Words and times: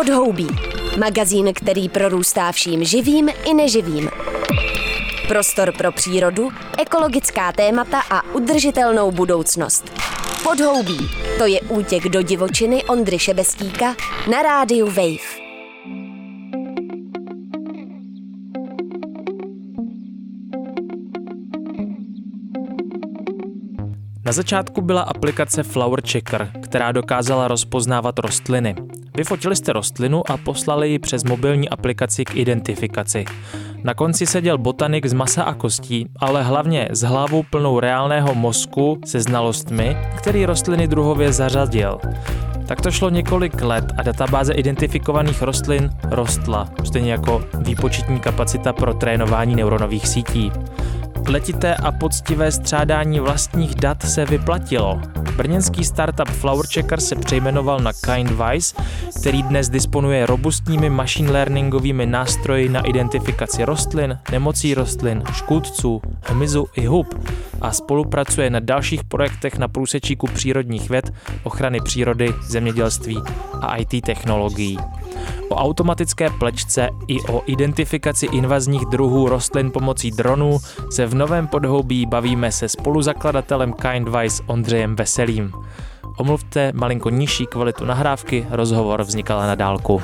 Podhoubí. 0.00 0.46
Magazín, 0.98 1.52
který 1.54 1.88
prorůstá 1.88 2.52
vším 2.52 2.84
živým 2.84 3.28
i 3.44 3.54
neživým. 3.54 4.10
Prostor 5.28 5.72
pro 5.78 5.92
přírodu, 5.92 6.48
ekologická 6.78 7.52
témata 7.52 8.00
a 8.10 8.34
udržitelnou 8.34 9.12
budoucnost. 9.12 9.92
Podhoubí. 10.42 10.98
To 11.38 11.46
je 11.46 11.60
útěk 11.60 12.08
do 12.08 12.22
divočiny 12.22 12.84
Ondry 12.84 13.18
Šebestíka 13.18 13.94
na 14.30 14.42
rádiu 14.42 14.86
Wave. 14.86 15.40
Na 24.24 24.32
začátku 24.32 24.80
byla 24.80 25.02
aplikace 25.02 25.62
Flower 25.62 26.00
Checker, 26.00 26.52
která 26.62 26.92
dokázala 26.92 27.48
rozpoznávat 27.48 28.18
rostliny. 28.18 28.74
Vyfotili 29.20 29.56
jste 29.56 29.72
rostlinu 29.72 30.30
a 30.30 30.36
poslali 30.36 30.90
ji 30.90 30.98
přes 30.98 31.24
mobilní 31.24 31.68
aplikaci 31.68 32.24
k 32.24 32.36
identifikaci. 32.36 33.24
Na 33.84 33.94
konci 33.94 34.26
seděl 34.26 34.58
botanik 34.58 35.06
z 35.06 35.12
masa 35.12 35.42
a 35.42 35.54
kostí, 35.54 36.06
ale 36.16 36.42
hlavně 36.42 36.88
s 36.90 37.02
hlavou 37.02 37.42
plnou 37.42 37.80
reálného 37.80 38.34
mozku 38.34 39.00
se 39.04 39.20
znalostmi, 39.20 39.96
který 40.16 40.46
rostliny 40.46 40.88
druhově 40.88 41.32
zařadil. 41.32 41.98
Tak 42.66 42.80
to 42.80 42.90
šlo 42.90 43.10
několik 43.10 43.62
let 43.62 43.84
a 43.96 44.02
databáze 44.02 44.52
identifikovaných 44.52 45.42
rostlin 45.42 45.90
rostla, 46.10 46.68
stejně 46.84 47.12
jako 47.12 47.44
výpočetní 47.58 48.20
kapacita 48.20 48.72
pro 48.72 48.94
trénování 48.94 49.54
neuronových 49.54 50.08
sítí. 50.08 50.52
Letité 51.28 51.74
a 51.74 51.92
poctivé 51.92 52.52
střádání 52.52 53.20
vlastních 53.20 53.74
dat 53.74 54.02
se 54.02 54.24
vyplatilo. 54.24 55.00
Brněnský 55.36 55.84
startup 55.84 56.28
Flower 56.28 56.66
Checker 56.66 57.00
se 57.00 57.16
přejmenoval 57.16 57.80
na 57.80 57.92
KindWise, 57.92 58.76
který 59.20 59.42
dnes 59.42 59.68
disponuje 59.68 60.26
robustními 60.26 60.90
machine 60.90 61.32
learningovými 61.32 62.06
nástroji 62.06 62.68
na 62.68 62.80
identifikaci 62.80 63.64
rostlin, 63.64 64.18
nemocí 64.32 64.74
rostlin, 64.74 65.22
škůdců, 65.32 66.02
hmyzu 66.22 66.66
i 66.76 66.86
hub 66.86 67.28
a 67.60 67.72
spolupracuje 67.72 68.50
na 68.50 68.60
dalších 68.60 69.04
projektech 69.04 69.58
na 69.58 69.68
průsečíku 69.68 70.26
přírodních 70.26 70.90
věd, 70.90 71.12
ochrany 71.42 71.80
přírody, 71.80 72.34
zemědělství 72.42 73.22
a 73.60 73.76
IT 73.76 74.04
technologií. 74.04 74.78
O 75.48 75.54
automatické 75.54 76.30
plečce 76.30 76.90
i 77.08 77.20
o 77.20 77.42
identifikaci 77.46 78.26
invazních 78.26 78.86
druhů 78.86 79.28
rostlin 79.28 79.70
pomocí 79.70 80.10
dronů 80.10 80.58
se 80.90 81.06
v 81.06 81.14
novém 81.14 81.46
podhoubí 81.46 82.06
bavíme 82.06 82.52
se 82.52 82.68
spoluzakladatelem 82.68 83.72
KindWise 83.72 84.42
Ondřejem 84.46 84.96
Veselým. 84.96 85.52
Omluvte 86.18 86.72
malinko 86.74 87.10
nižší 87.10 87.46
kvalitu 87.46 87.84
nahrávky, 87.84 88.46
rozhovor 88.50 89.02
vznikala 89.02 89.46
na 89.46 89.54
dálku. 89.54 90.02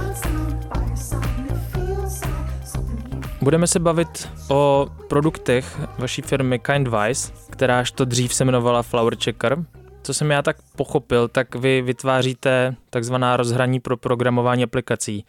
Budeme 3.42 3.67
se 3.67 3.78
bavit 3.78 4.28
o 4.48 4.86
produktech 5.08 5.80
vaší 5.98 6.23
firmy 6.23 6.58
KindWise, 6.58 7.33
kteráž 7.51 7.91
to 7.91 8.05
dřív 8.05 8.34
se 8.34 8.45
jmenovala 8.45 8.83
Flower 8.83 9.17
Checker 9.17 9.64
co 10.06 10.14
jsem 10.14 10.30
já 10.30 10.42
tak 10.42 10.56
pochopil, 10.76 11.28
tak 11.28 11.54
vy 11.54 11.82
vytváříte 11.82 12.76
takzvaná 12.90 13.36
rozhraní 13.36 13.80
pro 13.80 13.96
programování 13.96 14.62
aplikací. 14.62 15.24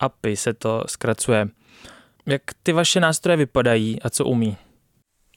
API 0.00 0.36
se 0.36 0.54
to 0.54 0.84
zkracuje. 0.86 1.48
Jak 2.26 2.42
ty 2.62 2.72
vaše 2.72 3.00
nástroje 3.00 3.36
vypadají 3.36 4.02
a 4.02 4.10
co 4.10 4.24
umí? 4.24 4.56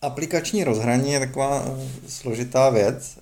Aplikační 0.01 0.63
rozhraní 0.63 1.11
je 1.11 1.19
taková 1.19 1.63
eh, 1.65 1.87
složitá 2.07 2.69
věc. 2.69 3.19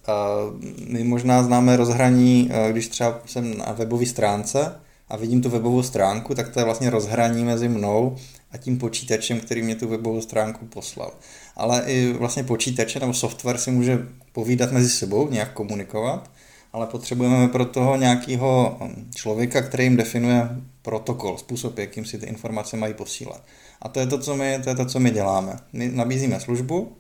My 0.88 1.04
možná 1.04 1.44
známe 1.44 1.78
rozhraní, 1.78 2.50
eh, 2.52 2.72
když 2.72 2.88
třeba 2.88 3.20
jsem 3.26 3.58
na 3.58 3.72
webové 3.72 4.06
stránce 4.06 4.76
a 5.08 5.18
vidím 5.18 5.42
tu 5.42 5.50
webovou 5.50 5.84
stránku, 5.84 6.36
tak 6.36 6.50
to 6.50 6.60
je 6.60 6.66
vlastně 6.66 6.90
rozhraní 6.90 7.44
mezi 7.44 7.70
mnou 7.70 8.18
a 8.52 8.58
tím 8.58 8.78
počítačem, 8.78 9.40
který 9.40 9.62
mě 9.62 9.76
tu 9.76 9.88
webovou 9.88 10.22
stránku 10.22 10.66
poslal. 10.66 11.12
Ale 11.60 11.84
i 11.88 12.14
vlastně 12.14 12.44
počítače 12.44 13.00
nebo 13.00 13.14
software 13.14 13.58
si 13.58 13.72
může 13.72 14.08
povídat 14.32 14.72
mezi 14.72 14.90
sebou, 14.90 15.30
nějak 15.30 15.54
komunikovat, 15.54 16.32
ale 16.74 16.88
potřebujeme 16.88 17.48
pro 17.48 17.66
toho 17.66 17.96
nějakého 17.96 18.78
hm, 18.80 19.12
člověka, 19.16 19.62
který 19.62 19.84
jim 19.84 19.98
definuje 19.98 20.50
protokol, 20.82 21.38
způsob, 21.38 21.78
jakým 21.78 22.06
si 22.06 22.18
ty 22.18 22.26
informace 22.26 22.78
mají 22.78 22.94
posílat. 22.94 23.42
A 23.82 23.90
to 23.90 24.00
je 24.00 24.08
to, 24.08 24.18
co 24.18 24.36
my, 24.36 24.60
to 24.64 24.70
je 24.70 24.76
to, 24.76 24.86
co 24.86 25.00
my 25.00 25.12
děláme. 25.12 25.60
My 25.74 25.90
nabízíme 25.94 26.40
službu 26.40 26.92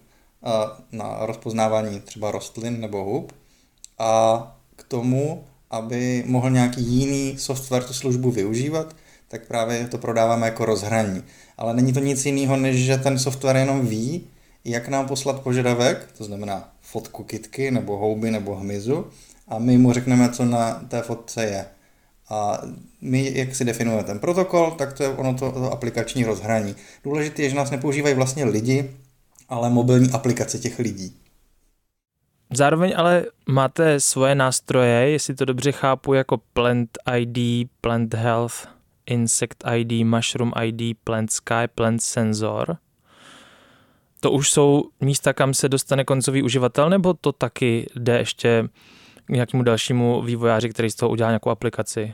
na 0.92 1.18
rozpoznávání 1.22 2.00
třeba 2.00 2.32
rostlin 2.32 2.82
nebo 2.82 3.04
hub 3.04 3.34
a 4.00 4.44
k 4.76 4.84
tomu, 4.84 5.44
aby 5.72 6.24
mohl 6.28 6.50
nějaký 6.50 6.84
jiný 6.84 7.38
software 7.38 7.84
tu 7.84 7.94
službu 7.94 8.32
využívat, 8.32 8.96
tak 9.28 9.48
právě 9.48 9.88
to 9.88 9.98
prodáváme 9.98 10.46
jako 10.46 10.66
rozhraní. 10.66 11.24
Ale 11.58 11.74
není 11.74 11.94
to 11.94 12.00
nic 12.00 12.26
jiného, 12.26 12.58
než 12.58 12.86
že 12.86 12.98
ten 12.98 13.20
software 13.20 13.56
jenom 13.56 13.88
ví, 13.88 14.28
jak 14.66 14.88
nám 14.88 15.08
poslat 15.08 15.42
požadavek, 15.42 16.12
to 16.18 16.24
znamená 16.24 16.72
fotku 16.82 17.24
kitky 17.24 17.72
nebo 17.72 17.98
houby 17.98 18.32
nebo 18.32 18.56
hmyzu 18.56 19.08
a 19.48 19.60
my 19.60 19.78
mu 19.78 19.94
řekneme, 19.94 20.30
co 20.30 20.46
na 20.46 20.74
té 20.74 21.02
fotce 21.02 21.44
je. 21.44 21.66
A 22.30 22.62
my, 23.02 23.32
jak 23.38 23.56
si 23.56 23.66
definujeme 23.66 24.04
ten 24.04 24.20
protokol, 24.20 24.72
tak 24.72 24.94
to 24.94 25.04
je 25.04 25.10
ono 25.10 25.34
to, 25.34 25.52
to 25.52 25.72
aplikační 25.72 26.26
rozhraní. 26.26 26.76
Důležité 27.04 27.42
je, 27.42 27.50
že 27.50 27.56
nás 27.56 27.72
nepoužívají 27.72 28.16
vlastně 28.16 28.46
lidi, 28.46 28.92
ale 29.50 29.70
mobilní 29.70 30.12
aplikace 30.12 30.60
těch 30.60 30.80
lidí. 30.80 31.16
Zároveň 32.54 32.94
ale 32.98 33.26
máte 33.48 34.00
svoje 34.00 34.36
nástroje, 34.36 35.10
jestli 35.10 35.36
to 35.36 35.46
dobře 35.46 35.72
chápu, 35.72 36.14
jako 36.14 36.38
Plant 36.54 36.90
ID, 37.18 37.70
Plant 37.82 38.14
Health, 38.14 38.56
Insect 39.06 39.64
ID, 39.76 40.06
Mushroom 40.06 40.52
ID, 40.64 40.98
Plant 41.04 41.32
Sky, 41.32 41.68
Plant 41.76 42.02
Sensor– 42.02 42.78
to 44.20 44.32
už 44.32 44.52
jsou 44.52 44.84
místa, 45.02 45.34
kam 45.34 45.54
se 45.54 45.70
dostane 45.70 46.04
koncový 46.06 46.44
uživatel, 46.44 46.90
nebo 46.90 47.14
to 47.14 47.32
taky 47.32 47.88
jde 47.96 48.18
ještě 48.18 48.64
k 49.26 49.30
nějakému 49.30 49.64
dalšímu 49.64 50.22
vývojáři, 50.22 50.70
který 50.70 50.90
z 50.90 50.96
toho 50.96 51.10
udělá 51.10 51.30
nějakou 51.30 51.50
aplikaci? 51.50 52.14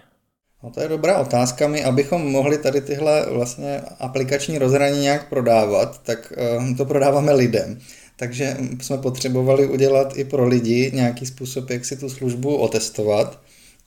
No 0.63 0.71
to 0.71 0.81
je 0.81 0.87
dobrá 0.87 1.17
otázka. 1.19 1.67
My, 1.67 1.83
abychom 1.83 2.31
mohli 2.31 2.57
tady 2.57 2.81
tyhle 2.81 3.25
vlastně 3.29 3.81
aplikační 3.99 4.57
rozhraní 4.57 5.01
nějak 5.01 5.29
prodávat, 5.29 6.03
tak 6.03 6.33
uh, 6.57 6.77
to 6.77 6.85
prodáváme 6.85 7.33
lidem. 7.33 7.79
Takže 8.15 8.57
jsme 8.81 8.97
potřebovali 8.97 9.67
udělat 9.67 10.17
i 10.17 10.23
pro 10.23 10.47
lidi 10.47 10.91
nějaký 10.93 11.25
způsob, 11.25 11.69
jak 11.69 11.85
si 11.85 11.97
tu 11.97 12.09
službu 12.09 12.55
otestovat. 12.55 13.39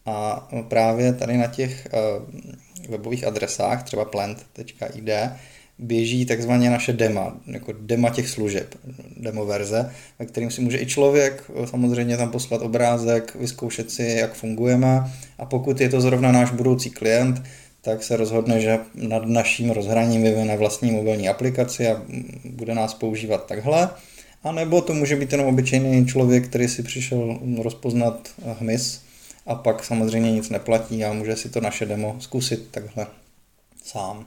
A 0.06 0.48
právě 0.68 1.12
tady 1.12 1.36
na 1.36 1.46
těch 1.46 1.88
uh, 1.92 2.90
webových 2.90 3.26
adresách, 3.26 3.82
třeba 3.82 4.04
plant.id, 4.04 5.10
běží 5.78 6.26
takzvaně 6.26 6.70
naše 6.70 6.92
dema, 6.92 7.36
jako 7.46 7.72
dema 7.80 8.10
těch 8.10 8.28
služeb, 8.28 8.74
demo 9.16 9.46
verze, 9.46 9.92
ve 10.18 10.26
kterým 10.26 10.50
si 10.50 10.60
může 10.60 10.78
i 10.78 10.86
člověk 10.86 11.50
samozřejmě 11.64 12.16
tam 12.16 12.30
poslat 12.30 12.62
obrázek, 12.62 13.36
vyzkoušet 13.40 13.90
si, 13.90 14.02
jak 14.02 14.34
fungujeme 14.34 15.12
a 15.38 15.44
pokud 15.44 15.80
je 15.80 15.88
to 15.88 16.00
zrovna 16.00 16.32
náš 16.32 16.50
budoucí 16.50 16.90
klient, 16.90 17.42
tak 17.80 18.02
se 18.02 18.16
rozhodne, 18.16 18.60
že 18.60 18.78
nad 18.94 19.26
naším 19.26 19.70
rozhraním 19.70 20.22
vyvine 20.22 20.56
vlastní 20.56 20.90
mobilní 20.90 21.28
aplikaci 21.28 21.88
a 21.88 22.02
bude 22.44 22.74
nás 22.74 22.94
používat 22.94 23.46
takhle. 23.46 23.90
A 24.44 24.52
nebo 24.52 24.80
to 24.80 24.94
může 24.94 25.16
být 25.16 25.32
jenom 25.32 25.46
obyčejný 25.46 26.06
člověk, 26.06 26.48
který 26.48 26.68
si 26.68 26.82
přišel 26.82 27.38
rozpoznat 27.62 28.28
hmyz 28.60 29.00
a 29.46 29.54
pak 29.54 29.84
samozřejmě 29.84 30.32
nic 30.32 30.50
neplatí 30.50 31.04
a 31.04 31.12
může 31.12 31.36
si 31.36 31.48
to 31.48 31.60
naše 31.60 31.86
demo 31.86 32.16
zkusit 32.20 32.68
takhle 32.70 33.06
sám. 33.84 34.26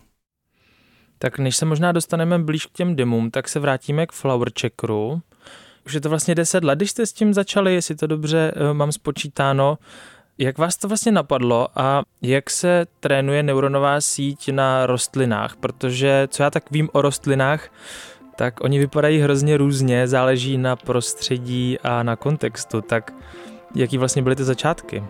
Tak 1.21 1.39
než 1.39 1.57
se 1.57 1.65
možná 1.65 1.91
dostaneme 1.91 2.39
blíž 2.39 2.65
k 2.65 2.71
těm 2.71 2.95
demům, 2.95 3.31
tak 3.31 3.49
se 3.49 3.59
vrátíme 3.59 4.07
k 4.07 4.11
Flower 4.11 4.51
Checkeru. 4.61 5.21
Už 5.85 5.93
je 5.93 6.01
to 6.01 6.09
vlastně 6.09 6.35
10 6.35 6.63
let, 6.63 6.75
když 6.75 6.91
jste 6.91 7.05
s 7.05 7.13
tím 7.13 7.33
začali, 7.33 7.73
jestli 7.73 7.95
to 7.95 8.07
dobře 8.07 8.53
uh, 8.55 8.73
mám 8.73 8.91
spočítáno. 8.91 9.77
Jak 10.37 10.57
vás 10.57 10.77
to 10.77 10.87
vlastně 10.87 11.11
napadlo 11.11 11.67
a 11.75 12.01
jak 12.21 12.49
se 12.49 12.85
trénuje 12.99 13.43
neuronová 13.43 14.01
síť 14.01 14.49
na 14.49 14.85
rostlinách? 14.85 15.55
Protože 15.55 16.27
co 16.31 16.43
já 16.43 16.49
tak 16.49 16.71
vím 16.71 16.89
o 16.93 17.01
rostlinách, 17.01 17.69
tak 18.35 18.61
oni 18.61 18.79
vypadají 18.79 19.19
hrozně 19.19 19.57
různě, 19.57 20.07
záleží 20.07 20.57
na 20.57 20.75
prostředí 20.75 21.77
a 21.83 22.03
na 22.03 22.15
kontextu. 22.15 22.81
Tak 22.81 23.13
jaký 23.75 23.97
vlastně 23.97 24.21
byly 24.21 24.35
ty 24.35 24.43
začátky? 24.43 25.03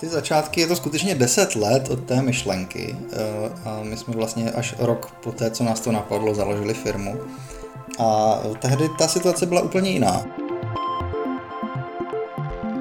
Ty 0.00 0.08
začátky 0.08 0.60
je 0.60 0.66
to 0.66 0.76
skutečně 0.76 1.14
10 1.14 1.56
let 1.56 1.90
od 1.90 2.04
té 2.04 2.22
myšlenky 2.22 2.96
eh, 3.12 3.16
a 3.64 3.80
my 3.82 3.96
jsme 3.96 4.14
vlastně 4.14 4.50
až 4.50 4.74
rok 4.78 5.12
po 5.22 5.32
té, 5.32 5.50
co 5.50 5.64
nás 5.64 5.80
to 5.80 5.92
napadlo, 5.92 6.34
založili 6.34 6.74
firmu. 6.74 7.16
A 7.98 8.38
tehdy 8.58 8.88
ta 8.98 9.08
situace 9.08 9.46
byla 9.46 9.60
úplně 9.60 9.90
jiná. 9.90 10.26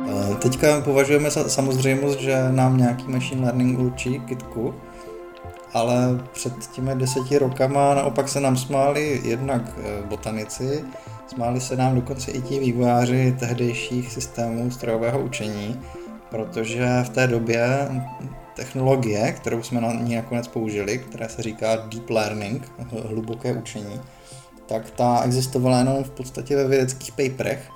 Eh, 0.10 0.36
teďka 0.36 0.82
považujeme 0.82 1.32
za 1.32 1.50
samozřejmost, 1.50 2.20
že 2.20 2.50
nám 2.52 2.78
nějaký 2.78 3.08
machine 3.08 3.42
learning 3.42 3.80
určí 3.80 4.20
kitku, 4.20 4.76
ale 5.74 5.96
před 6.32 6.54
těmi 6.72 6.96
deseti 6.96 7.38
rokama 7.38 7.94
naopak 7.94 8.30
se 8.30 8.40
nám 8.40 8.58
smáli 8.58 9.22
jednak 9.24 9.62
eh, 9.78 10.02
botanici, 10.06 10.84
smáli 11.28 11.62
se 11.62 11.76
nám 11.76 11.96
dokonce 11.96 12.32
i 12.32 12.42
ti 12.42 12.60
vývojáři 12.60 13.36
tehdejších 13.40 14.12
systémů 14.12 14.72
strojového 14.72 15.20
učení, 15.20 15.82
protože 16.30 16.88
v 17.04 17.10
té 17.10 17.28
době 17.28 17.68
technologie, 18.56 19.32
kterou 19.32 19.64
jsme 19.64 19.82
na 19.82 19.94
ní 19.94 20.16
nakonec 20.16 20.48
použili, 20.48 20.98
která 20.98 21.30
se 21.30 21.42
říká 21.42 21.76
deep 21.76 22.10
learning, 22.10 22.72
hluboké 23.08 23.54
učení, 23.54 24.02
tak 24.68 24.92
ta 24.92 25.22
existovala 25.22 25.78
jenom 25.78 26.04
v 26.04 26.10
podstatě 26.10 26.56
ve 26.56 26.68
vědeckých 26.68 27.12
paperech. 27.12 27.70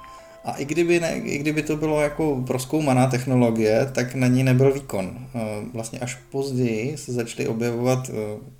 A 0.43 0.53
i 0.53 0.65
kdyby, 0.65 0.99
ne, 0.99 1.15
i 1.15 1.37
kdyby 1.37 1.63
to 1.63 1.77
bylo 1.77 2.01
jako 2.01 2.43
proskoumaná 2.47 3.07
technologie, 3.07 3.89
tak 3.93 4.15
na 4.15 4.27
ní 4.27 4.43
nebyl 4.43 4.73
výkon. 4.73 5.27
Eh, 5.35 5.39
vlastně 5.73 5.99
až 5.99 6.15
později 6.15 6.97
se 6.97 7.13
začaly 7.13 7.47
objevovat 7.47 8.09
eh, 8.09 8.13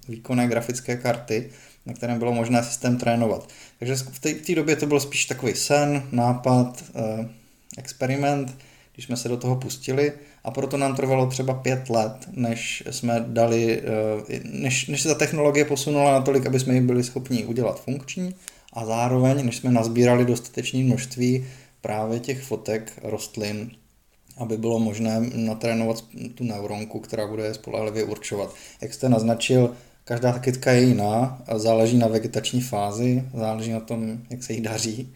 výkonné 0.07 0.47
grafické 0.47 0.97
karty, 0.97 1.49
na 1.85 1.93
kterém 1.93 2.19
bylo 2.19 2.33
možné 2.33 2.63
systém 2.63 2.97
trénovat. 2.97 3.49
Takže 3.79 3.95
v 3.95 4.19
té 4.19 4.55
době 4.55 4.75
to 4.75 4.85
byl 4.85 4.99
spíš 4.99 5.25
takový 5.25 5.55
sen, 5.55 6.03
nápad, 6.11 6.83
eh, 6.95 7.29
experiment, 7.77 8.57
když 8.93 9.05
jsme 9.05 9.17
se 9.17 9.29
do 9.29 9.37
toho 9.37 9.55
pustili. 9.55 10.13
A 10.43 10.51
proto 10.51 10.77
nám 10.77 10.95
trvalo 10.95 11.27
třeba 11.27 11.53
pět 11.53 11.89
let, 11.89 12.13
než 12.31 12.83
jsme 12.91 13.25
dali, 13.27 13.81
než, 14.43 14.87
než 14.87 15.01
se 15.01 15.07
ta 15.07 15.15
technologie 15.15 15.65
posunula 15.65 16.11
natolik, 16.11 16.45
aby 16.45 16.59
jsme 16.59 16.73
ji 16.73 16.81
byli 16.81 17.03
schopni 17.03 17.45
udělat 17.45 17.83
funkční. 17.83 18.35
A 18.73 18.85
zároveň, 18.85 19.45
než 19.45 19.57
jsme 19.57 19.71
nazbírali 19.71 20.25
dostatečné 20.25 20.79
množství 20.79 21.45
právě 21.81 22.19
těch 22.19 22.41
fotek 22.41 22.91
rostlin, 23.03 23.71
aby 24.37 24.57
bylo 24.57 24.79
možné 24.79 25.29
natrénovat 25.35 26.03
tu 26.35 26.43
neuronku, 26.43 26.99
která 26.99 27.27
bude 27.27 27.43
je 27.43 27.53
spolehlivě 27.53 28.03
určovat. 28.03 28.53
Jak 28.81 28.93
jste 28.93 29.09
naznačil, 29.09 29.73
každá 30.03 30.39
kytka 30.39 30.71
je 30.71 30.81
jiná, 30.81 31.41
záleží 31.55 31.97
na 31.97 32.07
vegetační 32.07 32.61
fázi, 32.61 33.23
záleží 33.33 33.71
na 33.71 33.79
tom, 33.79 34.17
jak 34.29 34.43
se 34.43 34.53
jí 34.53 34.61
daří. 34.61 35.13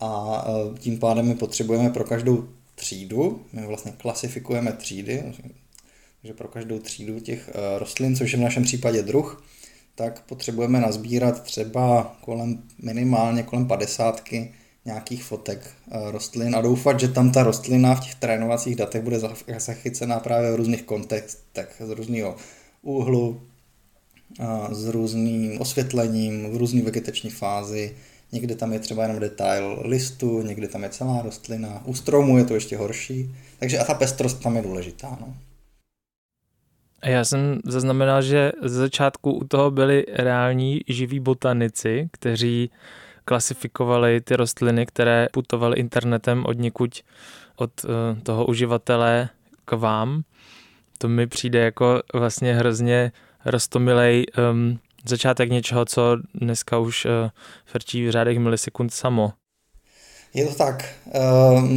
A 0.00 0.44
tím 0.78 0.98
pádem 0.98 1.28
my 1.28 1.34
potřebujeme 1.34 1.90
pro 1.90 2.04
každou 2.04 2.48
třídu, 2.78 3.46
my 3.52 3.66
vlastně 3.66 3.92
klasifikujeme 3.98 4.72
třídy, 4.72 5.22
takže 6.20 6.34
pro 6.34 6.48
každou 6.48 6.78
třídu 6.78 7.20
těch 7.20 7.48
e, 7.48 7.78
rostlin, 7.78 8.16
což 8.16 8.32
je 8.32 8.38
v 8.38 8.42
našem 8.42 8.62
případě 8.62 9.02
druh, 9.02 9.44
tak 9.94 10.22
potřebujeme 10.22 10.80
nazbírat 10.80 11.42
třeba 11.42 12.16
kolem 12.20 12.62
minimálně 12.82 13.42
kolem 13.42 13.66
padesátky 13.66 14.54
nějakých 14.84 15.24
fotek 15.24 15.70
eh, 15.90 16.10
rostlin 16.10 16.56
a 16.56 16.60
doufat, 16.60 17.00
že 17.00 17.08
tam 17.08 17.30
ta 17.30 17.42
rostlina 17.42 17.94
v 17.94 18.00
těch 18.00 18.14
trénovacích 18.14 18.76
datech 18.76 19.02
bude 19.02 19.20
zachycená 19.58 20.20
právě 20.20 20.52
v 20.52 20.56
různých 20.56 20.82
kontextech, 20.82 21.82
z 21.86 21.90
různého 21.90 22.36
úhlu, 22.82 23.40
s 24.70 24.86
různým 24.86 25.60
osvětlením, 25.60 26.50
v 26.50 26.56
různé 26.56 26.82
vegetační 26.82 27.30
fázi. 27.30 27.96
Někde 28.32 28.54
tam 28.54 28.72
je 28.72 28.78
třeba 28.78 29.02
jenom 29.02 29.18
detail 29.18 29.82
listu, 29.84 30.42
někde 30.42 30.68
tam 30.68 30.82
je 30.82 30.88
celá 30.88 31.22
rostlina. 31.22 31.82
U 31.84 31.94
stromu 31.94 32.38
je 32.38 32.44
to 32.44 32.54
ještě 32.54 32.76
horší. 32.76 33.34
Takže 33.58 33.78
a 33.78 33.84
ta 33.84 33.94
pestrost 33.94 34.42
tam 34.42 34.56
je 34.56 34.62
důležitá. 34.62 35.18
No. 35.20 35.34
Já 37.04 37.24
jsem 37.24 37.60
zaznamenal, 37.64 38.22
že 38.22 38.52
ze 38.62 38.78
začátku 38.78 39.32
u 39.32 39.44
toho 39.44 39.70
byli 39.70 40.06
reální 40.08 40.80
živí 40.88 41.20
botanici, 41.20 42.08
kteří 42.12 42.70
klasifikovali 43.24 44.20
ty 44.20 44.36
rostliny, 44.36 44.86
které 44.86 45.28
putovaly 45.32 45.76
internetem 45.76 46.44
od 46.46 46.58
někuď 46.58 47.02
od 47.56 47.70
uh, 47.84 47.90
toho 48.22 48.46
uživatele 48.46 49.28
k 49.64 49.72
vám. 49.72 50.22
To 50.98 51.08
mi 51.08 51.26
přijde 51.26 51.58
jako 51.58 52.02
vlastně 52.14 52.54
hrozně 52.54 53.12
roztomilej 53.44 54.26
um, 54.52 54.78
začátek 55.06 55.50
něčeho, 55.50 55.84
co 55.84 56.16
dneska 56.34 56.78
už 56.78 57.04
uh, 57.04 57.10
frčí 57.66 58.06
v 58.06 58.10
řádech 58.10 58.38
milisekund 58.38 58.94
samo. 58.94 59.32
Je 60.34 60.46
to 60.46 60.54
tak. 60.54 60.84
Uh, 61.06 61.68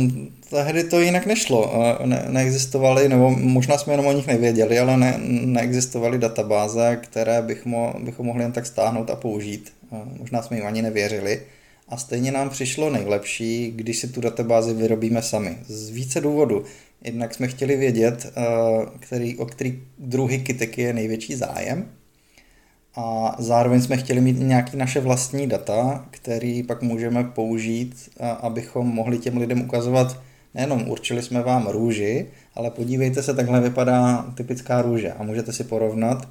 tehdy 0.50 0.84
to 0.84 1.00
jinak 1.00 1.26
nešlo. 1.26 1.72
Uh, 1.72 2.06
ne, 2.06 2.26
neexistovaly, 2.30 3.10
nebo 3.10 3.30
možná 3.30 3.78
jsme 3.78 3.94
jenom 3.94 4.06
o 4.06 4.12
nich 4.12 4.28
nevěděli, 4.28 4.80
ale 4.80 4.98
ne, 4.98 5.20
neexistovaly 5.26 6.18
databáze, 6.18 7.00
které 7.04 7.42
bych 7.42 7.66
mo, 7.66 7.94
bychom 8.00 8.26
mohli 8.26 8.44
jen 8.44 8.52
tak 8.52 8.66
stáhnout 8.66 9.10
a 9.10 9.16
použít. 9.16 9.74
Možná 10.20 10.42
jsme 10.42 10.58
jim 10.58 10.66
ani 10.66 10.82
nevěřili. 10.82 11.42
A 11.92 11.98
stejně 11.98 12.32
nám 12.32 12.50
přišlo 12.50 12.90
nejlepší, 12.90 13.72
když 13.76 14.00
si 14.00 14.08
tu 14.08 14.22
databázi 14.22 14.74
vyrobíme 14.74 15.22
sami. 15.22 15.58
Z 15.68 15.90
více 15.90 16.22
důvodů. 16.22 16.64
Jednak 17.04 17.34
jsme 17.34 17.48
chtěli 17.48 17.76
vědět, 17.76 18.26
eh, 18.26 18.42
který, 19.00 19.38
o 19.38 19.46
který 19.46 19.84
druhy 19.98 20.40
kytek 20.40 20.78
je 20.78 20.94
největší 20.94 21.36
zájem. 21.36 21.92
A 22.96 23.36
zároveň 23.40 23.82
jsme 23.82 23.98
chtěli 23.98 24.22
mít 24.22 24.40
nějaké 24.40 24.78
naše 24.78 25.00
vlastní 25.00 25.48
data, 25.48 26.06
který 26.12 26.64
pak 26.64 26.82
můžeme 26.82 27.24
použít, 27.24 28.10
abychom 28.40 28.88
mohli 28.88 29.18
těm 29.18 29.38
lidem 29.38 29.62
ukazovat, 29.62 30.20
nejenom 30.54 30.90
určili 30.90 31.24
jsme 31.24 31.42
vám 31.42 31.68
růži, 31.68 32.28
ale 32.56 32.72
podívejte 32.72 33.24
se, 33.24 33.34
takhle 33.34 33.62
vypadá 33.62 34.26
typická 34.36 34.82
růže 34.82 35.14
a 35.14 35.24
můžete 35.24 35.54
si 35.54 35.64
porovnat, 35.64 36.30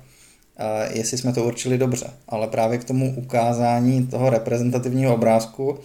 jestli 0.92 1.18
jsme 1.18 1.32
to 1.32 1.44
určili 1.44 1.78
dobře. 1.78 2.06
Ale 2.28 2.48
právě 2.48 2.78
k 2.78 2.84
tomu 2.84 3.14
ukázání 3.16 4.06
toho 4.06 4.30
reprezentativního 4.30 5.14
obrázku, 5.14 5.78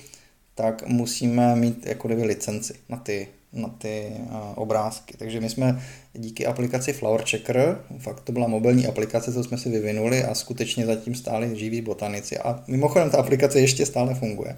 tak 0.56 0.88
musíme 0.88 1.56
mít 1.56 1.86
jako 1.86 2.08
licenci 2.08 2.74
na 2.90 2.98
ty, 2.98 3.28
na 3.56 3.70
ty 3.70 4.12
obrázky. 4.56 5.18
Takže 5.18 5.42
my 5.42 5.50
jsme 5.50 5.82
díky 6.14 6.46
aplikaci 6.46 6.94
Flower 6.94 7.22
Checker, 7.30 7.80
fakt 7.98 8.20
to 8.20 8.32
byla 8.32 8.48
mobilní 8.48 8.88
aplikace, 8.88 9.34
co 9.34 9.44
jsme 9.44 9.58
si 9.58 9.70
vyvinuli 9.70 10.24
a 10.24 10.36
skutečně 10.36 10.86
zatím 10.86 11.16
stáli 11.16 11.56
živí 11.60 11.82
botanici. 11.82 12.38
A 12.38 12.64
mimochodem 12.68 13.10
ta 13.10 13.18
aplikace 13.18 13.60
ještě 13.60 13.86
stále 13.86 14.16
funguje. 14.16 14.58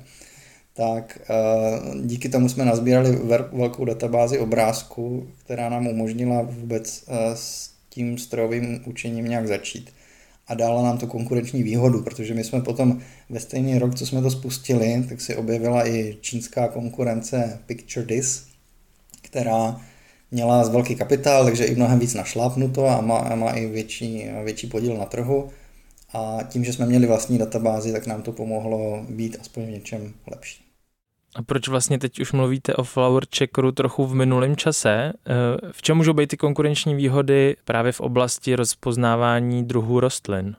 Tak 0.73 1.19
díky 2.01 2.29
tomu 2.29 2.49
jsme 2.49 2.65
nazbírali 2.65 3.19
velkou 3.51 3.85
databázi 3.85 4.39
obrázků, 4.39 5.27
která 5.45 5.69
nám 5.69 5.87
umožnila 5.87 6.41
vůbec 6.41 7.03
s 7.33 7.69
tím 7.89 8.17
strojovým 8.17 8.81
učením 8.85 9.25
nějak 9.25 9.47
začít 9.47 9.89
a 10.47 10.53
dala 10.53 10.83
nám 10.83 10.97
to 10.97 11.07
konkurenční 11.07 11.63
výhodu, 11.63 12.03
protože 12.03 12.33
my 12.33 12.43
jsme 12.43 12.61
potom 12.61 12.99
ve 13.29 13.39
stejný 13.39 13.79
rok, 13.79 13.95
co 13.95 14.05
jsme 14.05 14.21
to 14.21 14.31
spustili, 14.31 15.05
tak 15.09 15.21
se 15.21 15.35
objevila 15.35 15.87
i 15.87 16.17
čínská 16.21 16.67
konkurence 16.67 17.59
Picture 17.65 18.05
This, 18.05 18.46
která 19.37 19.81
měla 20.31 20.63
z 20.63 20.69
velký 20.69 20.95
kapitál, 20.95 21.45
takže 21.45 21.65
i 21.65 21.75
mnohem 21.75 21.99
víc 21.99 22.13
našlápnuto 22.13 22.87
a 22.87 23.01
má, 23.01 23.17
a 23.17 23.35
má 23.35 23.51
i 23.51 23.67
větší, 23.67 24.29
větší 24.43 24.67
podíl 24.67 24.97
na 24.97 25.05
trhu. 25.05 25.49
A 26.13 26.37
tím, 26.49 26.63
že 26.63 26.73
jsme 26.73 26.85
měli 26.85 27.07
vlastní 27.07 27.37
databázi, 27.37 27.91
tak 27.91 28.07
nám 28.07 28.21
to 28.21 28.31
pomohlo 28.31 29.05
být 29.09 29.37
aspoň 29.41 29.65
v 29.65 29.69
něčem 29.69 30.13
lepší. 30.31 30.63
A 31.35 31.43
proč 31.43 31.67
vlastně 31.67 31.99
teď 31.99 32.19
už 32.19 32.31
mluvíte 32.31 32.73
o 32.73 32.83
Flower 32.83 33.23
Checkeru 33.37 33.71
trochu 33.71 34.05
v 34.07 34.15
minulém 34.15 34.55
čase? 34.55 35.13
Eh, 35.27 35.71
v 35.71 35.81
čem 35.81 35.97
můžou 35.97 36.13
být 36.13 36.27
ty 36.27 36.37
konkurenční 36.37 36.95
výhody 36.95 37.55
právě 37.65 37.91
v 37.91 37.99
oblasti 37.99 38.55
rozpoznávání 38.55 39.63
druhů 39.63 39.99
rostlin? 39.99 40.55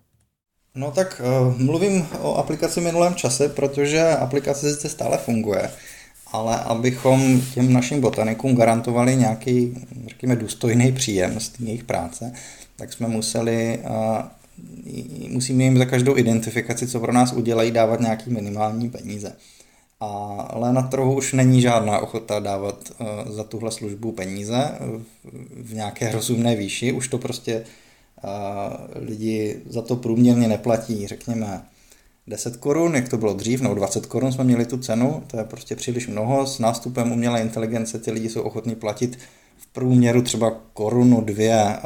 No 0.74 0.90
tak 0.90 1.22
uh, 1.24 1.60
mluvím 1.60 2.08
o 2.20 2.34
aplikaci 2.34 2.80
minulém 2.80 3.14
čase, 3.14 3.48
protože 3.48 4.02
aplikace 4.02 4.74
sice 4.74 4.88
stále 4.88 5.18
funguje, 5.18 5.70
ale 6.32 6.60
abychom 6.60 7.40
těm 7.54 7.72
našim 7.72 8.00
botanikům 8.00 8.56
garantovali 8.56 9.16
nějaký, 9.16 9.74
řekněme, 10.06 10.36
důstojný 10.36 10.92
příjem 10.92 11.40
z 11.40 11.52
jejich 11.60 11.84
práce, 11.84 12.32
tak 12.76 12.92
jsme 12.92 13.08
museli, 13.08 13.78
uh, 13.78 15.28
musíme 15.28 15.64
jim 15.64 15.78
za 15.78 15.84
každou 15.84 16.16
identifikaci, 16.16 16.86
co 16.86 17.00
pro 17.00 17.12
nás 17.12 17.32
udělají, 17.32 17.70
dávat 17.70 18.00
nějaký 18.00 18.30
minimální 18.30 18.90
peníze 18.90 19.32
ale 20.00 20.72
na 20.72 20.82
trhu 20.82 21.16
už 21.16 21.32
není 21.32 21.60
žádná 21.60 21.98
ochota 21.98 22.40
dávat 22.40 22.92
eh, 23.00 23.04
za 23.32 23.44
tuhle 23.44 23.70
službu 23.70 24.12
peníze 24.12 24.78
v 25.56 25.74
nějaké 25.74 26.12
rozumné 26.12 26.56
výši. 26.56 26.92
Už 26.92 27.08
to 27.08 27.18
prostě 27.18 27.52
eh, 27.54 28.28
lidi 28.94 29.60
za 29.68 29.82
to 29.82 29.96
průměrně 29.96 30.48
neplatí, 30.48 31.06
řekněme, 31.06 31.62
10 32.28 32.56
korun, 32.56 32.94
jak 32.94 33.08
to 33.08 33.16
bylo 33.16 33.34
dřív, 33.34 33.60
nebo 33.60 33.74
20 33.74 34.06
korun 34.06 34.32
jsme 34.32 34.44
měli 34.44 34.66
tu 34.66 34.78
cenu, 34.78 35.22
to 35.26 35.38
je 35.38 35.44
prostě 35.44 35.76
příliš 35.76 36.06
mnoho. 36.08 36.46
S 36.46 36.58
nástupem 36.58 37.12
umělé 37.12 37.40
inteligence 37.40 37.98
ty 37.98 38.10
lidi 38.10 38.28
jsou 38.28 38.42
ochotní 38.42 38.74
platit 38.74 39.18
v 39.56 39.66
průměru 39.66 40.22
třeba 40.22 40.52
korunu, 40.72 41.20
dvě. 41.20 41.78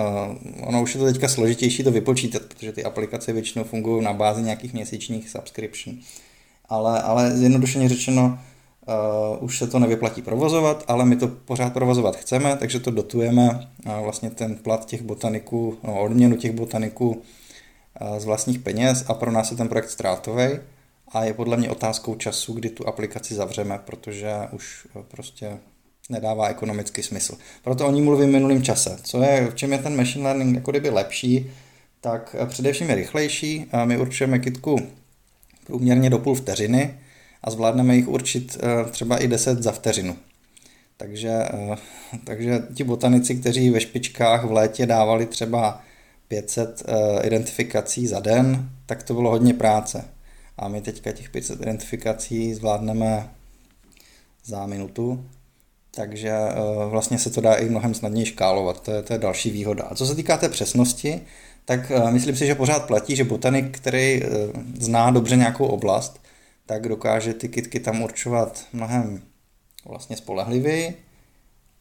Ono 0.61 0.83
už 0.83 0.95
je 0.95 1.01
to 1.01 1.07
teďka 1.07 1.29
složitější 1.29 1.85
to 1.85 1.91
vypočítat, 1.91 2.43
protože 2.43 2.73
ty 2.73 2.85
aplikace 2.85 3.33
většinou 3.33 3.65
fungují 3.65 4.05
na 4.05 4.13
bázi 4.13 4.43
nějakých 4.43 4.73
měsíčních 4.73 5.31
subscription 5.31 5.97
ale, 6.73 7.03
ale 7.03 7.37
zjednodušeně 7.37 7.89
řečeno, 7.89 8.39
uh, 9.39 9.45
už 9.45 9.59
se 9.59 9.67
to 9.67 9.79
nevyplatí 9.79 10.23
provozovat, 10.23 10.85
ale 10.89 11.05
my 11.05 11.17
to 11.17 11.29
pořád 11.29 11.73
provozovat 11.73 12.17
chceme, 12.17 12.57
takže 12.57 12.81
to 12.81 12.91
dotujeme 12.91 13.69
uh, 13.87 14.05
vlastně 14.05 14.31
ten 14.31 14.55
plat 14.55 14.87
těch 14.87 15.03
botaniků, 15.03 15.77
no, 15.83 16.03
odměnu 16.03 16.37
těch 16.37 16.53
botaniků 16.53 17.23
z 18.19 18.25
vlastních 18.25 18.59
peněz 18.59 19.05
a 19.09 19.15
pro 19.15 19.33
nás 19.33 19.51
je 19.51 19.57
ten 19.57 19.69
projekt 19.69 19.91
ztrátový 19.91 20.49
a 21.13 21.25
je 21.25 21.35
podle 21.35 21.57
mě 21.57 21.71
otázkou 21.71 22.15
času, 22.15 22.53
kdy 22.53 22.71
tu 22.71 22.89
aplikaci 22.89 23.35
zavřeme, 23.35 23.79
protože 23.85 24.35
už 24.53 24.87
uh, 24.95 25.03
prostě 25.03 25.59
nedává 26.11 26.49
ekonomický 26.49 27.03
smysl. 27.03 27.37
Proto 27.65 27.87
o 27.87 27.91
ní 27.91 28.03
mluvím 28.03 28.61
v 28.61 28.63
čase. 28.63 28.99
Co 29.03 29.23
je, 29.23 29.51
v 29.51 29.55
čem 29.55 29.73
je 29.73 29.79
ten 29.79 29.97
machine 29.97 30.25
learning 30.25 30.55
jako 30.55 30.71
kdyby 30.71 30.91
lepší, 30.91 31.51
tak 32.01 32.37
především 32.47 32.89
je 32.89 32.95
rychlejší. 32.95 33.67
My 33.85 33.99
určujeme 33.99 34.39
kitku 34.39 34.79
průměrně 35.67 36.11
do 36.11 36.19
půl 36.19 36.35
vteřiny 36.35 36.99
a 37.45 37.51
zvládneme 37.51 37.97
jich 37.97 38.09
určit 38.09 38.59
eh, 38.61 38.91
třeba 38.91 39.19
i 39.19 39.29
10 39.29 39.63
za 39.63 39.73
vteřinu. 39.73 40.17
Takže, 40.97 41.39
takže 42.25 42.63
ti 42.75 42.85
botanici, 42.85 43.35
kteří 43.35 43.71
ve 43.71 43.81
špičkách 43.81 44.45
v 44.45 44.53
létě 44.53 44.87
dávali 44.87 45.27
třeba 45.27 45.83
500 46.33 46.83
eh, 46.87 47.27
identifikací 47.27 48.07
za 48.07 48.21
den, 48.21 48.71
tak 48.87 49.03
to 49.03 49.15
bylo 49.15 49.31
hodně 49.31 49.55
práce. 49.55 50.05
A 50.59 50.69
my 50.69 50.81
teďka 50.81 51.13
těch 51.13 51.31
500 51.31 51.61
identifikací 51.61 52.55
zvládneme 52.55 53.31
za 54.45 54.67
minutu, 54.67 55.25
takže 55.95 56.31
eh, 56.31 56.55
vlastně 56.89 57.19
se 57.19 57.31
to 57.31 57.41
dá 57.41 57.55
i 57.55 57.69
mnohem 57.69 57.95
snadněji 57.95 58.27
škálovat, 58.27 58.81
to 58.81 58.91
je, 58.91 59.03
to 59.03 59.13
je 59.13 59.19
další 59.19 59.51
výhoda. 59.51 59.85
A 59.85 59.95
co 59.95 60.07
se 60.07 60.15
týká 60.15 60.37
té 60.37 60.49
přesnosti, 60.49 61.21
tak 61.65 61.93
myslím 62.11 62.37
si, 62.37 62.47
že 62.47 62.55
pořád 62.55 62.87
platí, 62.87 63.17
že 63.17 63.25
botanik, 63.25 63.79
který 63.79 64.23
zná 64.79 65.11
dobře 65.11 65.37
nějakou 65.37 65.67
oblast, 65.67 66.21
tak 66.67 66.89
dokáže 66.89 67.35
ty 67.35 67.49
kitky 67.49 67.81
tam 67.81 68.03
určovat 68.03 68.65
mnohem 68.73 69.23
vlastně 69.85 70.17
spolehlivěji, 70.17 70.97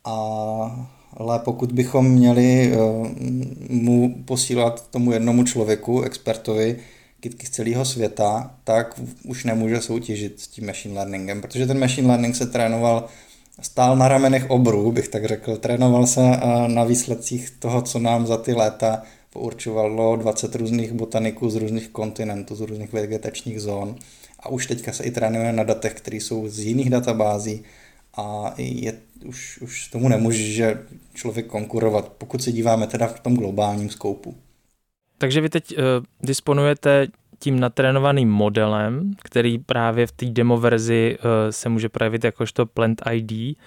a, 0.04 0.92
ale 1.14 1.40
pokud 1.40 1.72
bychom 1.72 2.10
měli 2.10 2.74
uh, 2.74 3.08
mu 3.70 4.16
posílat 4.26 4.88
tomu 4.90 5.12
jednomu 5.12 5.44
člověku, 5.44 6.02
expertovi, 6.02 6.78
kitky 7.20 7.46
z 7.46 7.50
celého 7.50 7.86
světa, 7.86 8.56
tak 8.64 9.02
už 9.26 9.44
nemůže 9.44 9.82
soutěžit 9.82 10.40
s 10.40 10.48
tím 10.48 10.66
machine 10.66 10.96
learningem, 10.96 11.42
protože 11.42 11.68
ten 11.68 11.80
machine 11.80 12.08
learning 12.08 12.36
se 12.36 12.46
trénoval, 12.46 13.06
stál 13.62 13.96
na 13.96 14.08
ramenech 14.08 14.50
obrů, 14.50 14.92
bych 14.92 15.08
tak 15.08 15.26
řekl, 15.26 15.58
trénoval 15.58 16.08
se 16.08 16.22
uh, 16.22 16.68
na 16.68 16.84
výsledcích 16.84 17.50
toho, 17.60 17.82
co 17.82 18.00
nám 18.00 18.28
za 18.28 18.38
ty 18.38 18.54
léta 18.54 19.02
pourčovalo 19.34 20.16
20 20.16 20.56
různých 20.56 20.94
botaniků 20.94 21.50
z 21.50 21.56
různých 21.56 21.90
kontinentů, 21.90 22.56
z 22.56 22.62
různých 22.62 22.94
vegetačních 22.94 23.62
zón. 23.62 23.96
A 24.40 24.50
už 24.50 24.68
teďka 24.68 24.94
se 24.94 25.04
i 25.04 25.12
trénuje 25.12 25.54
na 25.54 25.64
datech, 25.64 25.94
které 25.94 26.18
jsou 26.18 26.48
z 26.48 26.60
jiných 26.60 26.90
databází 26.90 27.64
a 28.18 28.54
je, 28.58 28.94
už, 29.26 29.58
už 29.62 29.88
tomu 29.88 30.10
nemůže 30.10 30.86
člověk 31.14 31.48
konkurovat, 31.48 32.10
pokud 32.10 32.44
se 32.44 32.52
díváme 32.52 32.88
teda 32.88 33.08
v 33.08 33.20
tom 33.20 33.36
globálním 33.36 33.90
skoupu. 33.90 34.36
Takže 35.18 35.42
vy 35.42 35.50
teď 35.50 35.78
uh, 35.78 35.84
disponujete 36.24 37.08
tím 37.40 37.60
natrénovaným 37.60 38.30
modelem, 38.30 39.14
který 39.24 39.58
právě 39.58 40.08
v 40.08 40.12
té 40.12 40.26
demo 40.26 40.58
verzi 40.58 41.18
uh, 41.20 41.26
se 41.50 41.70
může 41.70 41.90
projevit 41.90 42.24
jakožto 42.24 42.66
Plant 42.66 43.02
ID. 43.14 43.58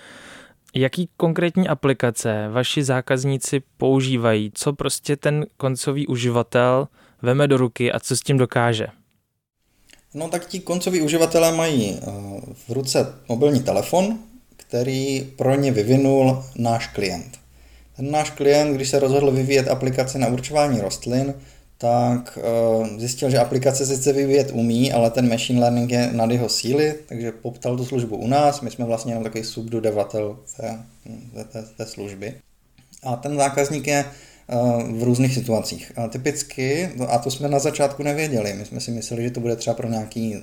Jaký 0.75 1.09
konkrétní 1.17 1.69
aplikace 1.69 2.49
vaši 2.51 2.85
zákazníci 2.85 3.63
používají? 3.77 4.51
Co 4.55 4.73
prostě 4.73 5.17
ten 5.17 5.47
koncový 5.57 6.07
uživatel 6.07 6.89
veme 7.23 7.49
do 7.49 7.57
ruky 7.57 7.93
a 7.93 8.01
co 8.01 8.17
s 8.17 8.21
tím 8.21 8.39
dokáže? 8.39 8.87
No 10.15 10.29
tak 10.29 10.47
ti 10.47 10.61
koncoví 10.61 11.01
uživatelé 11.01 11.53
mají 11.53 11.99
eh, 12.03 12.11
v 12.55 12.71
ruce 12.71 13.15
mobilní 13.29 13.63
telefon, 13.63 14.19
který 14.75 15.33
pro 15.37 15.55
ně 15.55 15.73
vyvinul 15.73 16.45
náš 16.57 16.87
klient. 16.87 17.39
Ten 17.97 18.11
náš 18.11 18.31
klient, 18.31 18.75
když 18.75 18.89
se 18.89 18.99
rozhodl 18.99 19.31
vyvíjet 19.31 19.69
aplikaci 19.69 20.19
na 20.19 20.27
určování 20.27 20.81
rostlin, 20.81 21.35
tak 21.79 22.39
eh, 22.43 22.99
zjistil, 22.99 23.31
že 23.31 23.39
aplikace 23.39 23.87
sice 23.87 24.13
vyvíjet 24.13 24.51
umí, 24.53 24.93
ale 24.93 25.11
ten 25.11 25.31
machine 25.31 25.61
learning 25.61 25.91
je 25.91 26.11
nad 26.13 26.31
jeho 26.31 26.49
síly, 26.49 26.95
takže 27.07 27.33
poptal 27.33 27.77
tu 27.77 27.85
službu 27.85 28.17
u 28.17 28.27
nás, 28.27 28.61
my 28.61 28.71
jsme 28.71 28.85
vlastně 28.85 29.13
jenom 29.13 29.25
takový 29.25 29.45
subdodavatel 29.45 30.39
té, 30.57 30.79
té, 31.53 31.63
té 31.77 31.87
služby. 31.87 32.35
A 33.03 33.17
ten 33.17 33.37
zákazník 33.37 33.87
je 33.87 34.05
eh, 34.05 34.55
v 34.93 35.03
různých 35.03 35.35
situacích. 35.35 35.93
A 35.97 36.09
typicky, 36.09 36.91
a 37.09 37.19
to 37.19 37.31
jsme 37.31 37.49
na 37.49 37.59
začátku 37.59 38.03
nevěděli, 38.03 38.55
my 38.55 38.65
jsme 38.65 38.81
si 38.81 38.91
mysleli, 38.91 39.23
že 39.23 39.31
to 39.31 39.41
bude 39.41 39.57
třeba 39.57 39.75
pro 39.75 39.89
nějaký 39.89 40.37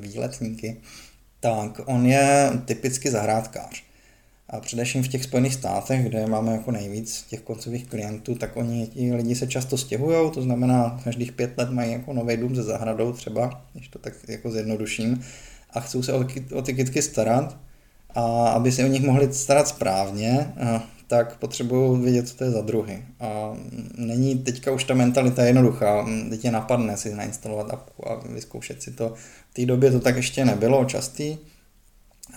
výletníky, 0.00 0.76
tak 1.44 1.80
on 1.84 2.06
je 2.06 2.52
typicky 2.64 3.10
zahrádkář. 3.10 3.82
A 4.50 4.60
především 4.60 5.02
v 5.02 5.08
těch 5.08 5.24
Spojených 5.24 5.54
státech, 5.54 6.04
kde 6.04 6.26
máme 6.26 6.52
jako 6.52 6.70
nejvíc 6.70 7.22
těch 7.22 7.40
koncových 7.40 7.86
klientů, 7.86 8.34
tak 8.34 8.56
oni, 8.56 8.86
ti 8.86 9.14
lidi 9.14 9.34
se 9.34 9.46
často 9.46 9.78
stěhují, 9.78 10.30
to 10.30 10.42
znamená, 10.42 11.00
každých 11.04 11.32
pět 11.32 11.58
let 11.58 11.70
mají 11.70 11.92
jako 11.92 12.12
nový 12.12 12.36
dům 12.36 12.54
se 12.54 12.62
zahradou 12.62 13.12
třeba, 13.12 13.62
když 13.72 13.88
to 13.88 13.98
tak 13.98 14.14
jako 14.28 14.50
zjednoduším, 14.50 15.24
a 15.70 15.80
chcou 15.80 16.02
se 16.02 16.12
o, 16.52 16.62
ty 16.62 16.74
kytky 16.74 17.02
starat 17.02 17.56
a 18.14 18.48
aby 18.48 18.72
se 18.72 18.84
o 18.84 18.88
nich 18.88 19.02
mohli 19.02 19.34
starat 19.34 19.68
správně, 19.68 20.52
tak 21.06 21.36
potřebují 21.36 22.02
vědět, 22.02 22.28
co 22.28 22.36
to 22.36 22.44
je 22.44 22.50
za 22.50 22.60
druhy. 22.60 23.04
A 23.20 23.56
není 23.96 24.38
teďka 24.38 24.70
už 24.70 24.84
ta 24.84 24.94
mentalita 24.94 25.44
jednoduchá. 25.44 26.06
Teď 26.30 26.44
je 26.44 26.50
napadne 26.50 26.96
si 26.96 27.14
nainstalovat 27.14 27.70
apku 27.70 28.08
a 28.08 28.22
vyzkoušet 28.28 28.82
si 28.82 28.90
to. 28.90 29.14
V 29.50 29.54
té 29.54 29.66
době 29.66 29.90
to 29.90 30.00
tak 30.00 30.16
ještě 30.16 30.44
nebylo 30.44 30.84
častý. 30.84 31.38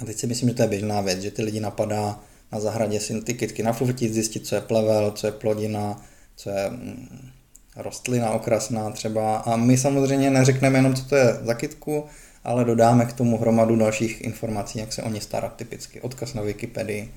A 0.01 0.05
teď 0.05 0.17
si 0.17 0.27
myslím, 0.27 0.49
že 0.49 0.55
to 0.55 0.61
je 0.61 0.67
běžná 0.67 1.01
věc, 1.01 1.21
že 1.21 1.31
ty 1.31 1.43
lidi 1.43 1.59
napadá 1.59 2.19
na 2.51 2.59
zahradě 2.59 2.99
si 2.99 3.21
ty 3.21 3.33
kytky 3.33 3.63
nafrutit, 3.63 4.13
zjistit, 4.13 4.47
co 4.47 4.55
je 4.55 4.61
plevel, 4.61 5.11
co 5.11 5.27
je 5.27 5.31
plodina, 5.31 6.01
co 6.35 6.49
je 6.49 6.69
mm, 6.69 7.29
rostlina 7.75 8.31
okrasná 8.31 8.91
třeba. 8.91 9.37
A 9.37 9.55
my 9.55 9.77
samozřejmě 9.77 10.29
neřekneme 10.29 10.77
jenom, 10.77 10.95
co 10.95 11.05
to 11.05 11.15
je 11.15 11.33
za 11.41 11.53
kytku, 11.53 12.05
ale 12.43 12.65
dodáme 12.65 13.05
k 13.05 13.13
tomu 13.13 13.37
hromadu 13.37 13.75
dalších 13.75 14.21
informací, 14.21 14.79
jak 14.79 14.93
se 14.93 15.03
o 15.03 15.09
ně 15.09 15.21
starat 15.21 15.55
typicky. 15.55 16.01
Odkaz 16.01 16.33
na 16.33 16.41
Wikipedii 16.41 17.13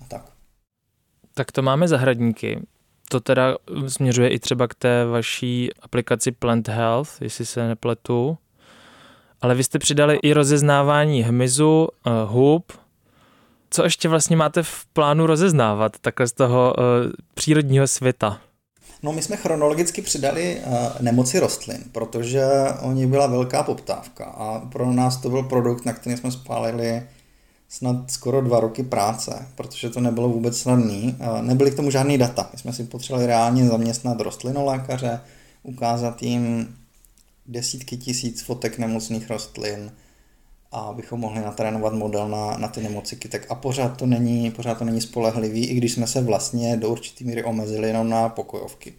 a 0.00 0.04
tak. 0.08 0.39
Tak 1.34 1.52
to 1.52 1.62
máme 1.62 1.88
zahradníky. 1.88 2.60
To 3.08 3.20
teda 3.20 3.56
směřuje 3.88 4.28
i 4.28 4.38
třeba 4.38 4.68
k 4.68 4.74
té 4.74 5.04
vaší 5.04 5.70
aplikaci 5.82 6.32
Plant 6.32 6.68
Health, 6.68 7.10
jestli 7.20 7.46
se 7.46 7.68
nepletu. 7.68 8.38
Ale 9.40 9.54
vy 9.54 9.64
jste 9.64 9.78
přidali 9.78 10.18
i 10.22 10.32
rozeznávání 10.32 11.22
hmyzu, 11.22 11.88
uh, 12.06 12.12
hub. 12.32 12.72
Co 13.70 13.84
ještě 13.84 14.08
vlastně 14.08 14.36
máte 14.36 14.62
v 14.62 14.86
plánu 14.92 15.26
rozeznávat 15.26 15.98
takhle 16.00 16.26
z 16.26 16.32
toho 16.32 16.74
uh, 16.78 16.84
přírodního 17.34 17.86
světa? 17.86 18.40
No 19.02 19.12
my 19.12 19.22
jsme 19.22 19.36
chronologicky 19.36 20.02
přidali 20.02 20.60
uh, 20.66 20.74
nemoci 21.00 21.40
rostlin, 21.40 21.84
protože 21.92 22.44
o 22.82 22.92
ní 22.92 23.06
byla 23.06 23.26
velká 23.26 23.62
poptávka 23.62 24.24
a 24.24 24.58
pro 24.58 24.92
nás 24.92 25.16
to 25.16 25.30
byl 25.30 25.42
produkt, 25.42 25.84
na 25.84 25.92
který 25.92 26.16
jsme 26.16 26.32
spálili 26.32 27.02
snad 27.72 28.10
skoro 28.10 28.40
dva 28.40 28.60
roky 28.60 28.82
práce, 28.82 29.46
protože 29.54 29.90
to 29.90 30.00
nebylo 30.00 30.28
vůbec 30.28 30.58
snadný. 30.58 31.16
Nebyly 31.40 31.70
k 31.70 31.76
tomu 31.76 31.90
žádný 31.90 32.18
data. 32.18 32.48
My 32.52 32.58
jsme 32.58 32.72
si 32.72 32.84
potřebovali 32.84 33.26
reálně 33.26 33.68
zaměstnat 33.68 34.20
rostlinolékaře, 34.20 35.20
ukázat 35.62 36.22
jim 36.22 36.74
desítky 37.46 37.96
tisíc 37.96 38.42
fotek 38.42 38.78
nemocných 38.78 39.30
rostlin, 39.30 39.92
a 40.72 40.80
abychom 40.80 41.20
mohli 41.20 41.40
natrénovat 41.40 41.92
model 41.92 42.28
na, 42.28 42.56
na 42.58 42.68
ty 42.68 42.82
nemoci 42.82 43.16
kytek. 43.16 43.46
A 43.50 43.54
pořád 43.54 43.96
to, 43.96 44.06
není, 44.06 44.50
pořád 44.50 44.78
to 44.78 44.84
není 44.84 45.00
spolehlivý, 45.00 45.66
i 45.66 45.74
když 45.74 45.92
jsme 45.92 46.06
se 46.06 46.20
vlastně 46.20 46.76
do 46.76 46.88
určitý 46.88 47.24
míry 47.24 47.44
omezili 47.44 47.88
jenom 47.88 48.08
na 48.08 48.28
pokojovky. 48.28 48.94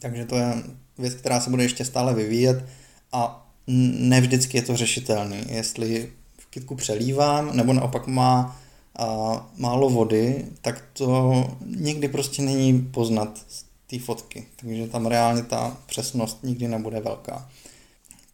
Takže 0.00 0.24
to 0.24 0.36
je 0.36 0.62
věc, 0.98 1.14
která 1.14 1.40
se 1.40 1.50
bude 1.50 1.62
ještě 1.62 1.84
stále 1.84 2.14
vyvíjet 2.14 2.64
a 3.12 3.48
ne 3.66 4.20
vždycky 4.20 4.56
je 4.58 4.62
to 4.62 4.76
řešitelný. 4.76 5.44
Jestli 5.48 6.12
kytku 6.56 6.74
přelívám, 6.74 7.56
nebo 7.56 7.72
naopak 7.72 8.06
má 8.06 8.56
a, 8.98 9.46
málo 9.56 9.90
vody, 9.90 10.44
tak 10.60 10.84
to 10.92 11.44
nikdy 11.76 12.08
prostě 12.08 12.42
není 12.42 12.82
poznat 12.82 13.44
z 13.48 13.64
té 13.86 13.98
fotky. 13.98 14.46
Takže 14.56 14.86
tam 14.86 15.06
reálně 15.06 15.42
ta 15.42 15.76
přesnost 15.86 16.38
nikdy 16.42 16.68
nebude 16.68 17.00
velká. 17.00 17.48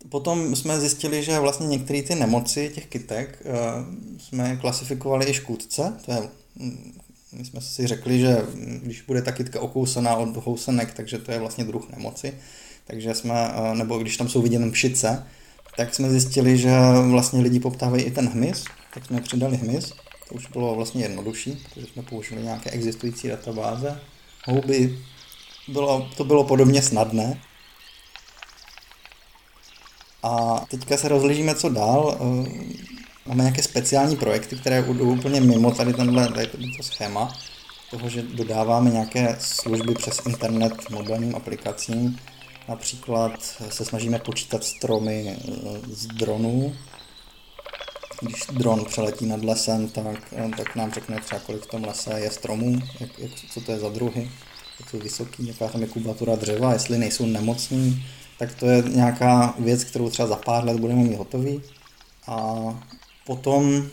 Potom 0.09 0.57
jsme 0.57 0.81
zjistili, 0.81 1.23
že 1.23 1.39
vlastně 1.39 1.67
některé 1.67 2.03
ty 2.03 2.15
nemoci 2.15 2.71
těch 2.75 2.87
kytek 2.87 3.43
e, 3.45 3.51
jsme 4.19 4.57
klasifikovali 4.57 5.31
i 5.31 5.35
škůdce. 5.35 5.93
To 6.05 6.13
je, 6.13 6.29
mm, 6.57 6.93
my 7.33 7.45
jsme 7.45 7.61
si 7.61 7.87
řekli, 7.87 8.21
že 8.21 8.47
když 8.83 9.03
bude 9.03 9.23
ta 9.23 9.33
kytka 9.33 9.61
okousaná 9.61 10.17
od 10.17 10.37
housenek, 10.37 10.95
takže 10.95 11.19
to 11.19 11.33
je 11.33 11.39
vlastně 11.39 11.65
druh 11.65 11.91
nemoci. 11.91 12.35
Takže 12.87 13.15
jsme, 13.15 13.53
e, 13.55 13.75
nebo 13.75 13.99
když 13.99 14.17
tam 14.17 14.29
jsou 14.29 14.43
vidět 14.43 14.73
pšice, 14.73 15.27
tak 15.77 15.95
jsme 15.95 16.11
zjistili, 16.11 16.59
že 16.59 16.71
vlastně 17.11 17.41
lidi 17.41 17.61
poptávají 17.61 18.03
i 18.03 18.11
ten 18.11 18.29
hmyz, 18.29 18.65
tak 18.95 19.07
jsme 19.07 19.21
přidali 19.21 19.57
hmyz, 19.57 19.93
to 20.29 20.35
už 20.35 20.47
bylo 20.47 20.75
vlastně 20.75 21.03
jednodušší, 21.03 21.65
protože 21.65 21.87
jsme 21.87 22.03
použili 22.03 22.43
nějaké 22.43 22.71
existující 22.71 23.29
databáze. 23.29 24.01
Houby, 24.45 24.99
bylo, 25.69 26.11
to 26.17 26.25
bylo 26.25 26.45
podobně 26.45 26.83
snadné. 26.83 27.41
A 30.23 30.65
teďka 30.71 30.97
se 30.97 31.09
rozlížíme, 31.09 31.55
co 31.55 31.69
dál. 31.69 32.19
Eh, 32.21 32.49
máme 33.27 33.43
nějaké 33.43 33.63
speciální 33.63 34.17
projekty, 34.17 34.57
které 34.57 34.83
jdou 34.83 35.13
úplně 35.15 35.41
mimo 35.41 35.71
tady 35.71 35.93
tenhle 35.93 36.29
tady 36.29 36.47
to 36.47 36.83
schéma 36.83 37.29
toho, 37.91 38.09
že 38.09 38.23
dodáváme 38.23 38.91
nějaké 38.91 39.37
služby 39.41 39.95
přes 39.95 40.27
internet 40.27 40.91
mobilním 40.91 41.37
aplikacím, 41.37 42.19
Například 42.69 43.41
se 43.69 43.85
snažíme 43.85 44.19
počítat 44.19 44.65
stromy 44.65 45.37
eh, 45.39 45.49
z 45.91 46.07
dronů. 46.07 46.77
Když 48.23 48.43
dron 48.53 48.85
přeletí 48.85 49.27
nad 49.27 49.45
lesem, 49.45 49.89
tak, 49.89 50.35
eh, 50.37 50.51
tak 50.57 50.77
nám 50.77 50.93
řekne 50.93 51.21
třeba, 51.21 51.41
kolik 51.41 51.63
v 51.63 51.67
tom 51.67 51.85
lese 51.85 52.21
je 52.21 52.31
stromů, 52.31 52.79
jak, 53.01 53.19
jak, 53.19 53.31
co 53.51 53.61
to 53.61 53.73
je 53.73 53.79
za 53.79 53.89
druhy, 53.89 54.31
jak 54.81 54.91
jsou 54.91 54.99
vysoký, 54.99 55.47
jaká 55.47 55.69
tam 55.69 55.83
je 55.83 55.89
kubatura 55.89 56.37
dřeva, 56.37 56.73
jestli 56.73 56.99
nejsou 56.99 57.27
nemocní, 57.27 58.05
tak 58.39 58.55
to 58.55 58.67
je 58.67 58.83
nějaká 58.83 59.55
věc, 59.59 59.85
kterou 59.85 60.11
třeba 60.11 60.29
za 60.29 60.37
pár 60.37 60.65
let 60.65 60.81
budeme 60.81 61.03
mít 61.03 61.17
hotový. 61.17 61.63
A 62.27 62.57
potom 63.27 63.89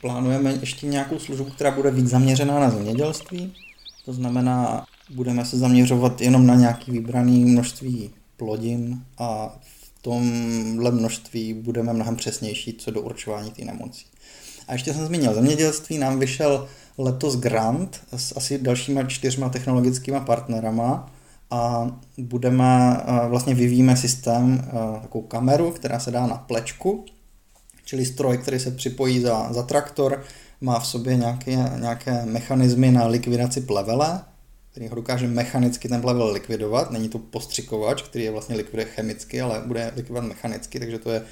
plánujeme 0.00 0.52
ještě 0.52 0.86
nějakou 0.86 1.18
službu, 1.18 1.44
která 1.44 1.70
bude 1.70 1.90
víc 1.90 2.06
zaměřená 2.06 2.60
na 2.60 2.70
zemědělství. 2.70 3.54
To 4.04 4.12
znamená, 4.12 4.86
budeme 5.10 5.44
se 5.44 5.58
zaměřovat 5.58 6.20
jenom 6.20 6.46
na 6.46 6.54
nějaký 6.54 6.90
vybraný 6.90 7.44
množství 7.44 8.10
plodin 8.36 9.02
a 9.18 9.58
v 9.60 10.02
tomhle 10.02 10.90
množství 10.90 11.54
budeme 11.54 11.92
mnohem 11.92 12.16
přesnější 12.16 12.72
co 12.72 12.90
do 12.90 13.00
určování 13.00 13.50
té 13.50 13.64
nemocí. 13.64 14.06
A 14.68 14.72
ještě 14.72 14.94
jsem 14.94 15.06
zmínil, 15.06 15.34
zemědělství 15.34 15.98
nám 15.98 16.18
vyšel 16.18 16.68
letos 16.98 17.36
grant 17.36 18.00
s 18.16 18.36
asi 18.36 18.58
dalšíma 18.58 19.02
čtyřma 19.02 19.48
technologickými 19.48 20.20
partnerama 20.20 21.12
a 21.50 21.90
budeme, 22.18 23.00
vlastně 23.28 23.54
vyvíjíme 23.54 23.96
systém, 23.96 24.70
takovou 25.02 25.24
kameru, 25.24 25.70
která 25.70 26.00
se 26.00 26.10
dá 26.10 26.26
na 26.26 26.36
plečku, 26.36 27.04
čili 27.84 28.06
stroj, 28.06 28.38
který 28.38 28.58
se 28.60 28.70
připojí 28.70 29.20
za, 29.20 29.52
za 29.52 29.62
traktor, 29.62 30.24
má 30.60 30.80
v 30.80 30.86
sobě 30.86 31.16
nějaké, 31.16 31.70
nějaké 31.78 32.26
mechanismy 32.26 32.90
na 32.90 33.06
likvidaci 33.06 33.60
plevele, 33.60 34.20
který 34.76 34.88
ho 34.88 34.94
dokáže 34.94 35.26
mechanicky 35.26 35.88
ten 35.88 36.00
plevel 36.00 36.32
likvidovat. 36.32 36.90
Není 36.90 37.08
to 37.08 37.18
postřikovač, 37.18 38.02
který 38.02 38.24
je 38.24 38.30
vlastně 38.30 38.56
likviduje 38.56 38.86
chemicky, 38.86 39.40
ale 39.40 39.62
bude 39.66 39.92
likvidovat 39.96 40.24
mechanicky, 40.28 40.78
takže 40.78 40.98
to 40.98 41.10
je 41.10 41.22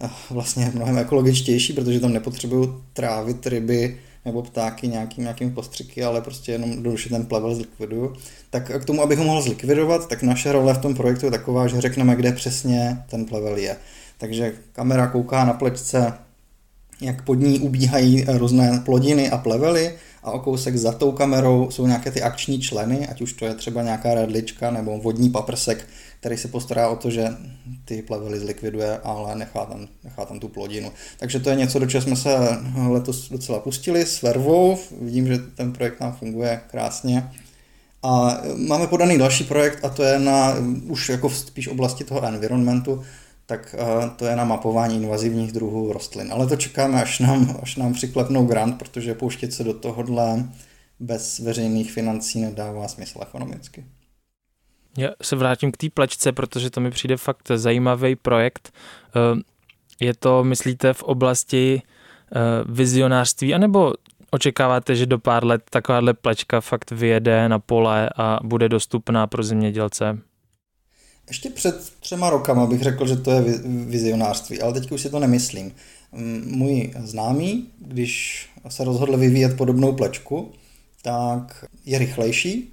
eh, 0.00 0.10
vlastně 0.30 0.72
mnohem 0.74 0.98
ekologičtější, 0.98 1.72
protože 1.72 2.00
tam 2.00 2.12
nepotřebují 2.12 2.68
trávit 2.92 3.46
ryby 3.46 4.00
nebo 4.24 4.42
ptáky 4.42 4.88
nějakým, 4.88 5.24
nějakými 5.24 5.50
postřiky, 5.50 6.04
ale 6.04 6.20
prostě 6.20 6.52
jenom 6.52 6.70
jednoduše 6.70 7.08
ten 7.08 7.26
plevel 7.26 7.54
zlikviduju. 7.54 8.16
Tak 8.50 8.82
k 8.82 8.84
tomu, 8.84 9.02
abych 9.02 9.18
ho 9.18 9.24
mohl 9.24 9.42
zlikvidovat, 9.42 10.08
tak 10.08 10.22
naše 10.22 10.52
role 10.52 10.74
v 10.74 10.78
tom 10.78 10.94
projektu 10.94 11.26
je 11.26 11.30
taková, 11.30 11.66
že 11.66 11.80
řekneme, 11.80 12.16
kde 12.16 12.32
přesně 12.32 13.04
ten 13.10 13.24
plevel 13.24 13.56
je. 13.56 13.76
Takže 14.18 14.52
kamera 14.72 15.06
kouká 15.06 15.44
na 15.44 15.52
plečce, 15.52 16.12
jak 17.00 17.22
pod 17.22 17.34
ní 17.34 17.58
ubíhají 17.58 18.24
různé 18.28 18.82
plodiny 18.84 19.30
a 19.30 19.38
plevely 19.38 19.94
a 20.22 20.30
o 20.30 20.38
kousek 20.38 20.76
za 20.76 20.92
tou 20.92 21.12
kamerou 21.12 21.70
jsou 21.70 21.86
nějaké 21.86 22.10
ty 22.10 22.22
akční 22.22 22.60
členy, 22.60 23.08
ať 23.08 23.20
už 23.20 23.32
to 23.32 23.46
je 23.46 23.54
třeba 23.54 23.82
nějaká 23.82 24.14
redlička 24.14 24.70
nebo 24.70 24.98
vodní 24.98 25.30
paprsek, 25.30 25.86
který 26.20 26.36
se 26.36 26.48
postará 26.48 26.88
o 26.88 26.96
to, 26.96 27.10
že 27.10 27.28
ty 27.84 28.02
plevely 28.02 28.40
zlikviduje, 28.40 28.98
ale 28.98 29.36
nechá 29.36 29.64
tam, 29.64 29.88
nechá 30.04 30.24
tam 30.24 30.40
tu 30.40 30.48
plodinu. 30.48 30.92
Takže 31.18 31.40
to 31.40 31.50
je 31.50 31.56
něco, 31.56 31.78
do 31.78 31.86
čeho 31.86 32.02
jsme 32.02 32.16
se 32.16 32.38
letos 32.88 33.28
docela 33.30 33.60
pustili 33.60 34.06
s 34.06 34.22
vervou. 34.22 34.78
Vidím, 35.00 35.26
že 35.26 35.38
ten 35.38 35.72
projekt 35.72 36.00
nám 36.00 36.12
funguje 36.12 36.60
krásně. 36.70 37.30
A 38.02 38.40
máme 38.56 38.86
podaný 38.86 39.18
další 39.18 39.44
projekt 39.44 39.84
a 39.84 39.88
to 39.88 40.02
je 40.02 40.18
na 40.18 40.54
už 40.86 41.08
jako 41.08 41.30
spíš 41.30 41.68
oblasti 41.68 42.04
toho 42.04 42.24
environmentu, 42.24 43.02
tak 43.50 43.74
uh, 43.78 44.10
to 44.16 44.26
je 44.26 44.36
na 44.36 44.44
mapování 44.44 44.96
invazivních 44.96 45.52
druhů 45.52 45.92
rostlin. 45.92 46.32
Ale 46.32 46.46
to 46.46 46.56
čekáme, 46.56 47.02
až 47.02 47.18
nám, 47.18 47.58
až 47.62 47.76
nám 47.76 47.92
přiklepnou 47.92 48.46
grant, 48.46 48.78
protože 48.78 49.14
pouštět 49.14 49.52
se 49.52 49.64
do 49.64 49.74
tohohle 49.74 50.44
bez 51.00 51.38
veřejných 51.38 51.92
financí 51.92 52.40
nedává 52.40 52.88
smysl 52.88 53.18
ekonomicky. 53.22 53.84
Já 54.98 55.08
se 55.22 55.36
vrátím 55.36 55.72
k 55.72 55.76
té 55.76 55.90
plečce, 55.90 56.32
protože 56.32 56.70
to 56.70 56.80
mi 56.80 56.90
přijde 56.90 57.16
fakt 57.16 57.50
zajímavý 57.54 58.16
projekt. 58.16 58.72
Eh, 59.16 59.40
je 60.00 60.14
to, 60.14 60.44
myslíte, 60.44 60.92
v 60.92 61.02
oblasti 61.02 61.82
eh, 61.82 62.40
vizionářství, 62.68 63.54
anebo 63.54 63.92
očekáváte, 64.30 64.96
že 64.96 65.06
do 65.06 65.18
pár 65.18 65.44
let 65.44 65.62
takováhle 65.70 66.14
plečka 66.14 66.60
fakt 66.60 66.90
vyjede 66.90 67.48
na 67.48 67.58
pole 67.58 68.10
a 68.16 68.38
bude 68.42 68.68
dostupná 68.68 69.26
pro 69.26 69.42
zemědělce? 69.42 70.18
Ještě 71.28 71.50
před 71.50 71.92
třema 72.00 72.30
rokama 72.30 72.66
bych 72.66 72.82
řekl, 72.82 73.06
že 73.06 73.16
to 73.16 73.30
je 73.30 73.42
vizionářství, 73.64 74.60
ale 74.60 74.72
teď 74.72 74.92
už 74.92 75.00
si 75.00 75.10
to 75.10 75.18
nemyslím. 75.18 75.72
Můj 76.44 76.92
známý, 77.04 77.66
když 77.78 78.46
se 78.68 78.84
rozhodl 78.84 79.16
vyvíjet 79.16 79.56
podobnou 79.56 79.92
plečku, 79.92 80.52
tak 81.02 81.64
je 81.84 81.98
rychlejší. 81.98 82.72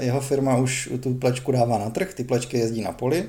Jeho 0.00 0.20
firma 0.20 0.56
už 0.56 0.90
tu 1.00 1.14
plečku 1.14 1.52
dává 1.52 1.78
na 1.78 1.90
trh, 1.90 2.14
ty 2.14 2.24
plečky 2.24 2.58
jezdí 2.58 2.80
na 2.80 2.92
poli. 2.92 3.24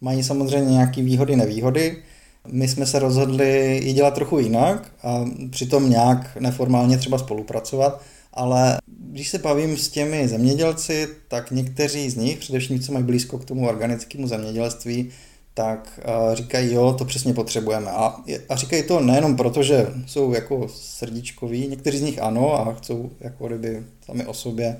Mají 0.00 0.24
samozřejmě 0.24 0.72
nějaké 0.72 1.02
výhody, 1.02 1.36
nevýhody. 1.36 2.02
My 2.46 2.68
jsme 2.68 2.86
se 2.86 2.98
rozhodli 2.98 3.80
ji 3.84 3.92
dělat 3.92 4.14
trochu 4.14 4.38
jinak 4.38 4.92
a 5.02 5.24
přitom 5.50 5.90
nějak 5.90 6.36
neformálně 6.40 6.98
třeba 6.98 7.18
spolupracovat, 7.18 8.02
ale 8.32 8.78
když 8.86 9.28
se 9.28 9.38
bavím 9.38 9.76
s 9.76 9.88
těmi 9.88 10.28
zemědělci, 10.28 11.08
tak 11.28 11.50
někteří 11.50 12.10
z 12.10 12.16
nich, 12.16 12.38
především 12.38 12.80
co 12.80 12.92
mají 12.92 13.04
blízko 13.04 13.38
k 13.38 13.44
tomu 13.44 13.68
organickému 13.68 14.26
zemědělství, 14.26 15.10
tak 15.54 16.00
říkají, 16.34 16.72
jo, 16.74 16.94
to 16.98 17.04
přesně 17.04 17.34
potřebujeme. 17.34 17.90
A, 17.90 18.16
a 18.48 18.56
říkají 18.56 18.82
to 18.82 19.00
nejenom 19.00 19.36
proto, 19.36 19.62
že 19.62 19.86
jsou 20.06 20.32
jako 20.32 20.68
srdíčkoví, 20.68 21.68
někteří 21.68 21.98
z 21.98 22.02
nich 22.02 22.22
ano 22.22 22.54
a 22.54 22.74
chcou 22.74 23.10
jako 23.20 23.46
kdyby 23.46 23.82
sami 24.06 24.26
o 24.26 24.34
sobě 24.34 24.76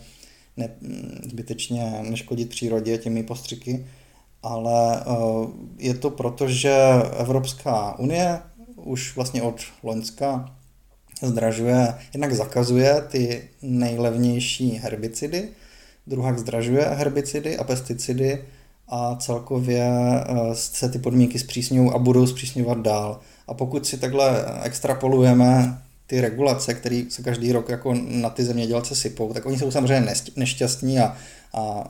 ne, 0.56 0.70
zbytečně 1.30 1.98
neškodit 2.02 2.48
přírodě 2.48 2.98
těmi 2.98 3.22
postřiky, 3.22 3.86
ale 4.42 5.04
je 5.78 5.94
to 5.94 6.10
proto, 6.10 6.48
že 6.48 6.74
Evropská 7.18 7.98
unie 7.98 8.40
už 8.76 9.16
vlastně 9.16 9.42
od 9.42 9.60
Loňska 9.82 10.57
zdražuje, 11.26 11.94
jednak 12.12 12.32
zakazuje 12.32 13.02
ty 13.08 13.42
nejlevnější 13.62 14.72
herbicidy, 14.82 15.48
druhak 16.06 16.38
zdražuje 16.38 16.84
herbicidy 16.84 17.56
a 17.56 17.64
pesticidy 17.64 18.44
a 18.88 19.16
celkově 19.16 19.84
eh, 19.84 20.34
se 20.52 20.88
ty 20.88 20.98
podmínky 20.98 21.38
zpřísňují 21.38 21.90
a 21.90 21.98
budou 21.98 22.26
zpřísňovat 22.26 22.78
dál. 22.78 23.20
A 23.48 23.54
pokud 23.54 23.86
si 23.86 23.98
takhle 23.98 24.44
extrapolujeme 24.62 25.78
ty 26.06 26.20
regulace, 26.20 26.74
které 26.74 27.02
se 27.08 27.22
každý 27.22 27.52
rok 27.52 27.68
jako 27.68 27.94
na 27.94 28.30
ty 28.30 28.44
zemědělce 28.44 28.94
sypou, 28.94 29.32
tak 29.32 29.46
oni 29.46 29.58
jsou 29.58 29.70
samozřejmě 29.70 30.14
nešťastní 30.36 31.00
a, 31.00 31.04
a, 31.04 31.60
a 31.60 31.86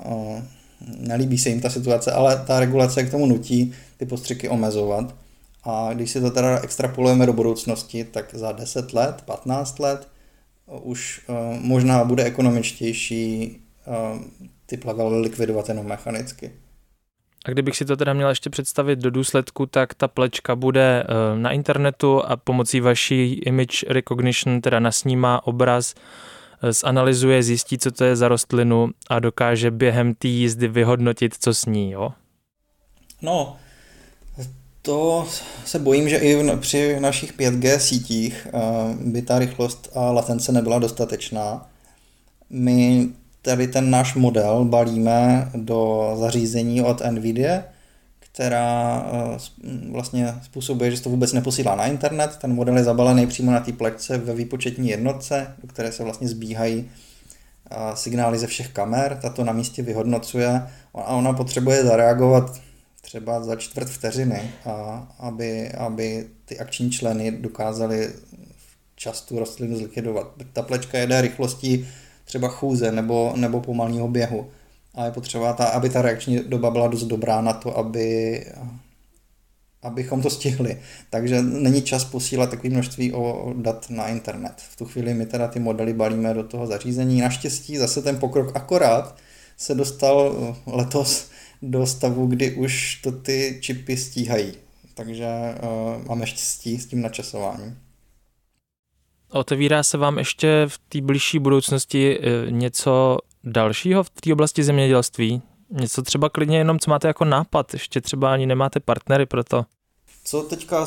nelíbí 0.99 1.39
se 1.39 1.49
jim 1.49 1.61
ta 1.61 1.71
situace, 1.71 2.13
ale 2.13 2.45
ta 2.47 2.61
regulace 2.61 3.03
k 3.03 3.11
tomu 3.11 3.27
nutí 3.27 3.73
ty 3.97 4.07
postřiky 4.07 4.49
omezovat. 4.49 5.15
A 5.65 5.91
když 5.95 6.11
si 6.11 6.21
to 6.21 6.31
teda 6.31 6.61
extrapolujeme 6.61 7.27
do 7.27 7.33
budoucnosti, 7.33 8.05
tak 8.05 8.35
za 8.35 8.53
10 8.53 8.93
let, 8.93 9.23
15 9.25 9.79
let 9.79 10.09
už 10.67 11.21
uh, 11.29 11.37
možná 11.61 12.05
bude 12.05 12.25
ekonomičtější 12.25 13.57
uh, 13.87 14.21
ty 14.67 14.77
plavely 14.77 15.21
likvidovat 15.21 15.69
jenom 15.69 15.87
mechanicky. 15.87 16.53
A 17.45 17.51
kdybych 17.51 17.77
si 17.77 17.85
to 17.85 17.97
teda 17.97 18.13
měl 18.13 18.29
ještě 18.29 18.51
představit 18.51 18.99
do 18.99 19.11
důsledku, 19.11 19.67
tak 19.67 19.95
ta 19.95 20.09
plečka 20.09 20.57
bude 20.57 21.05
uh, 21.05 21.39
na 21.39 21.51
internetu 21.51 22.25
a 22.25 22.37
pomocí 22.37 22.81
vaší 22.81 23.33
image 23.33 23.85
recognition 23.89 24.61
teda 24.61 24.81
nasnímá 24.81 25.47
obraz, 25.47 25.95
zanalizuje, 26.63 27.43
zjistí, 27.43 27.79
co 27.79 27.91
to 27.91 28.05
je 28.05 28.17
za 28.17 28.29
rostlinu 28.29 28.91
a 29.11 29.19
dokáže 29.19 29.71
během 29.71 30.15
té 30.15 30.29
jízdy 30.29 30.69
vyhodnotit, 30.69 31.35
co 31.41 31.55
s 31.55 31.67
ní, 31.67 31.91
jo? 31.91 32.13
No, 33.23 33.57
to 34.89 35.27
se 35.65 35.79
bojím, 35.79 36.09
že 36.09 36.17
i 36.17 36.57
při 36.57 37.01
našich 37.01 37.37
5G 37.39 37.77
sítích 37.77 38.47
eh, 38.47 38.61
by 39.05 39.23
ta 39.23 39.39
rychlost 39.39 39.91
a 39.95 40.11
latence 40.11 40.53
nebyla 40.53 40.79
dostatečná. 40.79 41.71
My 42.51 43.09
tady 43.43 43.67
ten 43.67 43.91
náš 43.91 44.15
model 44.15 44.65
balíme 44.65 45.51
do 45.55 46.11
zařízení 46.19 46.83
od 46.83 47.03
NVIDIA, 47.11 47.63
která 48.21 49.07
eh, 49.07 49.39
vlastně 49.91 50.35
způsobuje, 50.43 50.91
že 50.91 50.97
se 50.97 51.03
to 51.03 51.11
vůbec 51.11 51.33
neposílá 51.33 51.75
na 51.75 51.87
internet. 51.87 52.37
Ten 52.41 52.55
model 52.55 52.77
je 52.77 52.85
zabalený 52.85 53.27
přímo 53.27 53.53
na 53.53 53.61
té 53.61 53.73
plekce 53.73 54.19
ve 54.19 54.35
výpočetní 54.35 54.89
jednotce, 54.89 55.55
do 55.63 55.69
které 55.69 55.93
se 55.93 56.05
vlastně 56.05 56.29
zbíhají 56.29 56.91
eh, 57.71 57.77
signály 57.95 58.39
ze 58.39 58.47
všech 58.47 58.69
kamer. 58.69 59.19
Tato 59.23 59.45
na 59.45 59.53
místě 59.53 59.83
vyhodnocuje 59.83 60.63
a 60.95 61.05
ona 61.05 61.33
potřebuje 61.33 61.85
zareagovat 61.85 62.68
třeba 63.09 63.43
za 63.43 63.57
čtvrt 63.57 63.89
vteřiny, 63.89 64.51
a 64.65 65.09
aby, 65.19 65.73
aby 65.73 66.27
ty 66.45 66.59
akční 66.59 66.91
členy 66.91 67.33
dokázali 67.33 68.09
včas 68.95 69.21
tu 69.21 69.39
rostlinu 69.39 69.77
zlikvidovat. 69.77 70.33
Ta 70.53 70.63
plečka 70.63 70.99
jede 70.99 71.21
rychlostí 71.21 71.89
třeba 72.25 72.49
chůze 72.49 72.93
nebo, 72.93 73.33
nebo 73.37 73.61
pomalního 73.61 74.09
běhu. 74.09 74.51
A 74.95 75.05
je 75.05 75.11
potřeba, 75.11 75.53
ta, 75.53 75.65
aby 75.65 75.89
ta 75.89 76.03
reakční 76.03 76.39
doba 76.39 76.71
byla 76.71 76.89
dost 76.89 77.05
dobrá 77.05 77.41
na 77.41 77.53
to, 77.53 77.79
aby, 77.79 78.45
abychom 79.83 80.23
to 80.23 80.31
stihli. 80.31 80.81
Takže 81.11 81.43
není 81.43 81.83
čas 81.83 82.05
posílat 82.05 82.51
takové 82.51 82.71
množství 82.71 83.13
o 83.13 83.53
dat 83.57 83.91
na 83.91 84.09
internet. 84.09 84.55
V 84.57 84.77
tu 84.77 84.85
chvíli 84.85 85.15
my 85.15 85.27
teda 85.27 85.49
ty 85.49 85.61
modely 85.61 85.93
balíme 85.93 86.35
do 86.35 86.43
toho 86.43 86.67
zařízení. 86.67 87.21
Naštěstí 87.21 87.77
zase 87.77 88.03
ten 88.03 88.19
pokrok 88.19 88.57
akorát 88.57 89.17
se 89.57 89.75
dostal 89.75 90.37
letos 90.67 91.31
do 91.63 91.87
stavu, 91.87 92.27
kdy 92.27 92.55
už 92.55 93.01
to 93.03 93.13
ty 93.13 93.59
čipy 93.61 93.97
stíhají. 93.97 94.53
Takže 94.95 95.27
uh, 95.27 96.07
máme 96.07 96.27
štěstí 96.27 96.79
s 96.79 96.87
tím 96.87 97.03
načasováním. 97.03 97.79
Otevírá 99.31 99.83
se 99.83 99.99
vám 99.99 100.19
ještě 100.19 100.65
v 100.69 100.79
té 100.79 101.01
blížší 101.01 101.39
budoucnosti 101.39 102.19
eh, 102.19 102.51
něco 102.51 103.19
dalšího 103.45 104.03
v 104.03 104.11
té 104.11 104.33
oblasti 104.33 104.65
zemědělství? 104.65 105.43
Něco 105.71 106.03
třeba 106.03 106.29
klidně 106.29 106.59
jenom, 106.59 106.79
co 106.79 106.91
máte 106.91 107.09
jako 107.09 107.25
nápad, 107.25 107.73
ještě 107.73 108.01
třeba 108.01 108.33
ani 108.33 108.47
nemáte 108.47 108.81
partnery 108.81 109.27
pro 109.27 109.45
to? 109.45 109.65
Co 110.25 110.43
teďka 110.43 110.87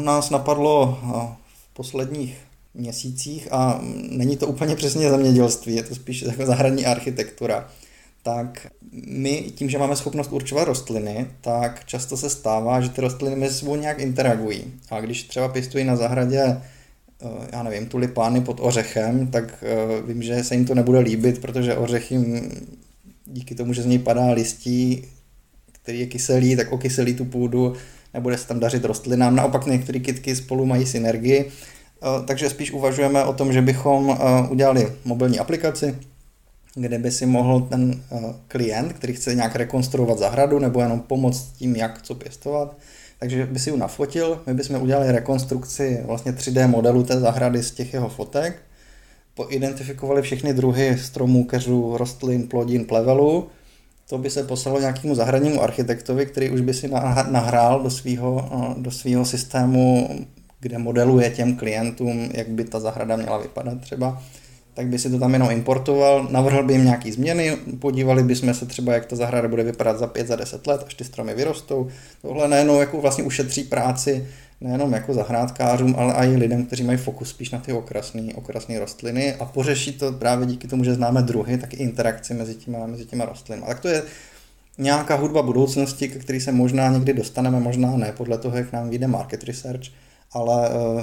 nás 0.00 0.30
napadlo 0.30 0.98
v 1.44 1.74
posledních 1.74 2.38
měsících, 2.74 3.52
a 3.52 3.80
není 4.10 4.36
to 4.36 4.46
úplně 4.46 4.76
přesně 4.76 5.10
zemědělství, 5.10 5.74
je 5.74 5.82
to 5.82 5.94
spíš 5.94 6.22
jako 6.22 6.46
zahradní 6.46 6.86
architektura, 6.86 7.68
tak 8.22 8.66
my 9.06 9.52
tím, 9.54 9.70
že 9.70 9.78
máme 9.78 9.96
schopnost 9.96 10.32
určovat 10.32 10.64
rostliny, 10.64 11.26
tak 11.40 11.84
často 11.84 12.16
se 12.16 12.30
stává, 12.30 12.80
že 12.80 12.88
ty 12.88 13.00
rostliny 13.00 13.36
mezi 13.36 13.54
sebou 13.54 13.76
nějak 13.76 13.98
interagují. 13.98 14.64
A 14.90 15.00
když 15.00 15.22
třeba 15.22 15.48
pěstují 15.48 15.84
na 15.84 15.96
zahradě, 15.96 16.42
eh, 16.42 17.26
já 17.52 17.62
nevím, 17.62 17.86
tulipány 17.86 18.40
pod 18.40 18.60
ořechem, 18.60 19.26
tak 19.26 19.64
eh, 19.66 20.02
vím, 20.02 20.22
že 20.22 20.44
se 20.44 20.54
jim 20.54 20.64
to 20.64 20.74
nebude 20.74 20.98
líbit, 20.98 21.40
protože 21.40 21.76
ořech 21.76 22.12
jim 22.12 22.50
díky 23.26 23.54
tomu, 23.54 23.72
že 23.72 23.82
z 23.82 23.86
něj 23.86 23.98
padá 23.98 24.30
listí, 24.30 25.04
který 25.72 26.00
je 26.00 26.06
kyselý, 26.06 26.56
tak 26.56 26.72
okyselí 26.72 27.14
tu 27.14 27.24
půdu, 27.24 27.74
nebude 28.14 28.38
se 28.38 28.46
tam 28.46 28.60
dařit 28.60 28.84
rostlinám. 28.84 29.36
Naopak 29.36 29.66
některé 29.66 29.98
kytky 29.98 30.36
spolu 30.36 30.66
mají 30.66 30.86
synergii, 30.86 31.40
eh, 31.48 32.06
takže 32.26 32.50
spíš 32.50 32.70
uvažujeme 32.70 33.24
o 33.24 33.32
tom, 33.32 33.52
že 33.52 33.62
bychom 33.62 34.18
udělali 34.50 34.92
mobilní 35.04 35.38
aplikaci, 35.38 35.94
kde 36.74 36.98
by 36.98 37.10
si 37.10 37.26
mohl 37.26 37.60
ten 37.60 38.02
eh, 38.12 38.34
klient, 38.48 38.92
který 38.92 39.12
chce 39.12 39.34
nějak 39.34 39.56
rekonstruovat 39.56 40.18
zahradu 40.18 40.58
nebo 40.58 40.80
jenom 40.80 41.00
pomoct 41.00 41.52
tím, 41.52 41.76
jak 41.76 42.02
co 42.02 42.14
pěstovat, 42.14 42.76
takže 43.18 43.46
by 43.46 43.58
si 43.58 43.70
ji 43.70 43.76
nafotil, 43.76 44.42
my 44.46 44.54
bychom 44.54 44.82
udělali 44.82 45.12
rekonstrukci 45.12 46.00
vlastně 46.04 46.32
3D 46.32 46.68
modelu 46.68 47.02
té 47.02 47.20
zahrady 47.20 47.62
z 47.62 47.70
těch 47.70 47.94
jeho 47.94 48.08
fotek, 48.08 48.62
poidentifikovali 49.34 50.22
všechny 50.22 50.54
druhy 50.54 50.98
stromů, 50.98 51.44
keřů, 51.44 51.96
rostlin, 51.96 52.48
plodin, 52.48 52.84
plevelů, 52.84 53.48
to 54.08 54.18
by 54.18 54.30
se 54.30 54.42
poslalo 54.42 54.80
nějakému 54.80 55.14
zahradnímu 55.14 55.62
architektovi, 55.62 56.26
který 56.26 56.50
už 56.50 56.60
by 56.60 56.74
si 56.74 56.88
nahrál 57.30 57.82
do 57.82 57.90
svého 57.90 58.50
eh, 58.52 58.82
do 58.82 58.90
svýho 58.90 59.24
systému, 59.24 60.08
kde 60.60 60.78
modeluje 60.78 61.30
těm 61.30 61.56
klientům, 61.56 62.30
jak 62.34 62.48
by 62.48 62.64
ta 62.64 62.80
zahrada 62.80 63.16
měla 63.16 63.38
vypadat 63.38 63.80
třeba 63.80 64.22
tak 64.74 64.86
by 64.86 64.98
si 64.98 65.10
to 65.10 65.18
tam 65.18 65.32
jenom 65.32 65.50
importoval, 65.50 66.28
navrhl 66.30 66.62
by 66.62 66.72
jim 66.72 66.84
nějaký 66.84 67.12
změny, 67.12 67.56
podívali 67.78 68.22
bychom 68.22 68.54
se 68.54 68.66
třeba, 68.66 68.92
jak 68.92 69.06
ta 69.06 69.16
zahrada 69.16 69.48
bude 69.48 69.62
vypadat 69.62 69.98
za 69.98 70.06
5, 70.06 70.26
za 70.26 70.36
10 70.36 70.66
let, 70.66 70.84
až 70.86 70.94
ty 70.94 71.04
stromy 71.04 71.34
vyrostou. 71.34 71.88
Tohle 72.22 72.48
nejenom 72.48 72.80
jako 72.80 73.00
vlastně 73.00 73.24
ušetří 73.24 73.64
práci 73.64 74.26
nejenom 74.60 74.92
jako 74.92 75.14
zahrádkářům, 75.14 75.94
ale 75.98 76.26
i 76.26 76.36
lidem, 76.36 76.66
kteří 76.66 76.84
mají 76.84 76.98
fokus 76.98 77.28
spíš 77.28 77.50
na 77.50 77.58
ty 77.58 77.72
okrasné 77.72 78.22
okrasné 78.34 78.78
rostliny 78.78 79.34
a 79.34 79.44
pořeší 79.44 79.92
to 79.92 80.12
právě 80.12 80.46
díky 80.46 80.68
tomu, 80.68 80.84
že 80.84 80.94
známe 80.94 81.22
druhy, 81.22 81.58
tak 81.58 81.74
i 81.74 81.76
interakci 81.76 82.34
mezi 82.34 82.54
těma, 82.54 82.86
mezi 82.86 83.04
těma 83.04 83.24
rostlinami. 83.24 83.66
Tak 83.66 83.80
to 83.80 83.88
je 83.88 84.02
nějaká 84.78 85.14
hudba 85.14 85.42
budoucnosti, 85.42 86.08
ke 86.08 86.18
který 86.18 86.40
se 86.40 86.52
možná 86.52 86.88
někdy 86.88 87.12
dostaneme, 87.12 87.60
možná 87.60 87.96
ne, 87.96 88.12
podle 88.16 88.38
toho, 88.38 88.56
jak 88.56 88.72
nám 88.72 88.90
vyjde 88.90 89.06
market 89.06 89.44
research, 89.44 89.84
ale 90.32 90.68
uh, 90.68 91.02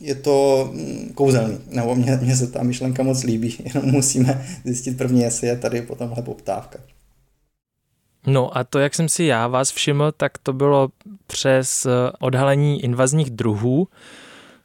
je 0.00 0.14
to 0.14 0.68
mm, 0.72 1.12
kouzelný, 1.14 1.58
nebo 1.70 1.94
mně, 1.94 2.18
mně 2.22 2.36
se 2.36 2.46
ta 2.46 2.62
myšlenka 2.62 3.02
moc 3.02 3.22
líbí, 3.22 3.56
jenom 3.74 3.90
musíme 3.90 4.46
zjistit 4.64 4.98
první, 4.98 5.20
jestli 5.20 5.46
je 5.46 5.56
tady 5.56 5.82
po 5.82 5.94
tomhle 5.94 6.22
poptávka. 6.22 6.78
No 8.26 8.56
a 8.56 8.64
to, 8.64 8.78
jak 8.78 8.94
jsem 8.94 9.08
si 9.08 9.24
já 9.24 9.48
vás 9.48 9.70
všiml, 9.70 10.12
tak 10.12 10.38
to 10.38 10.52
bylo 10.52 10.88
přes 11.26 11.86
eh, 11.86 11.90
odhalení 12.20 12.84
invazních 12.84 13.30
druhů. 13.30 13.88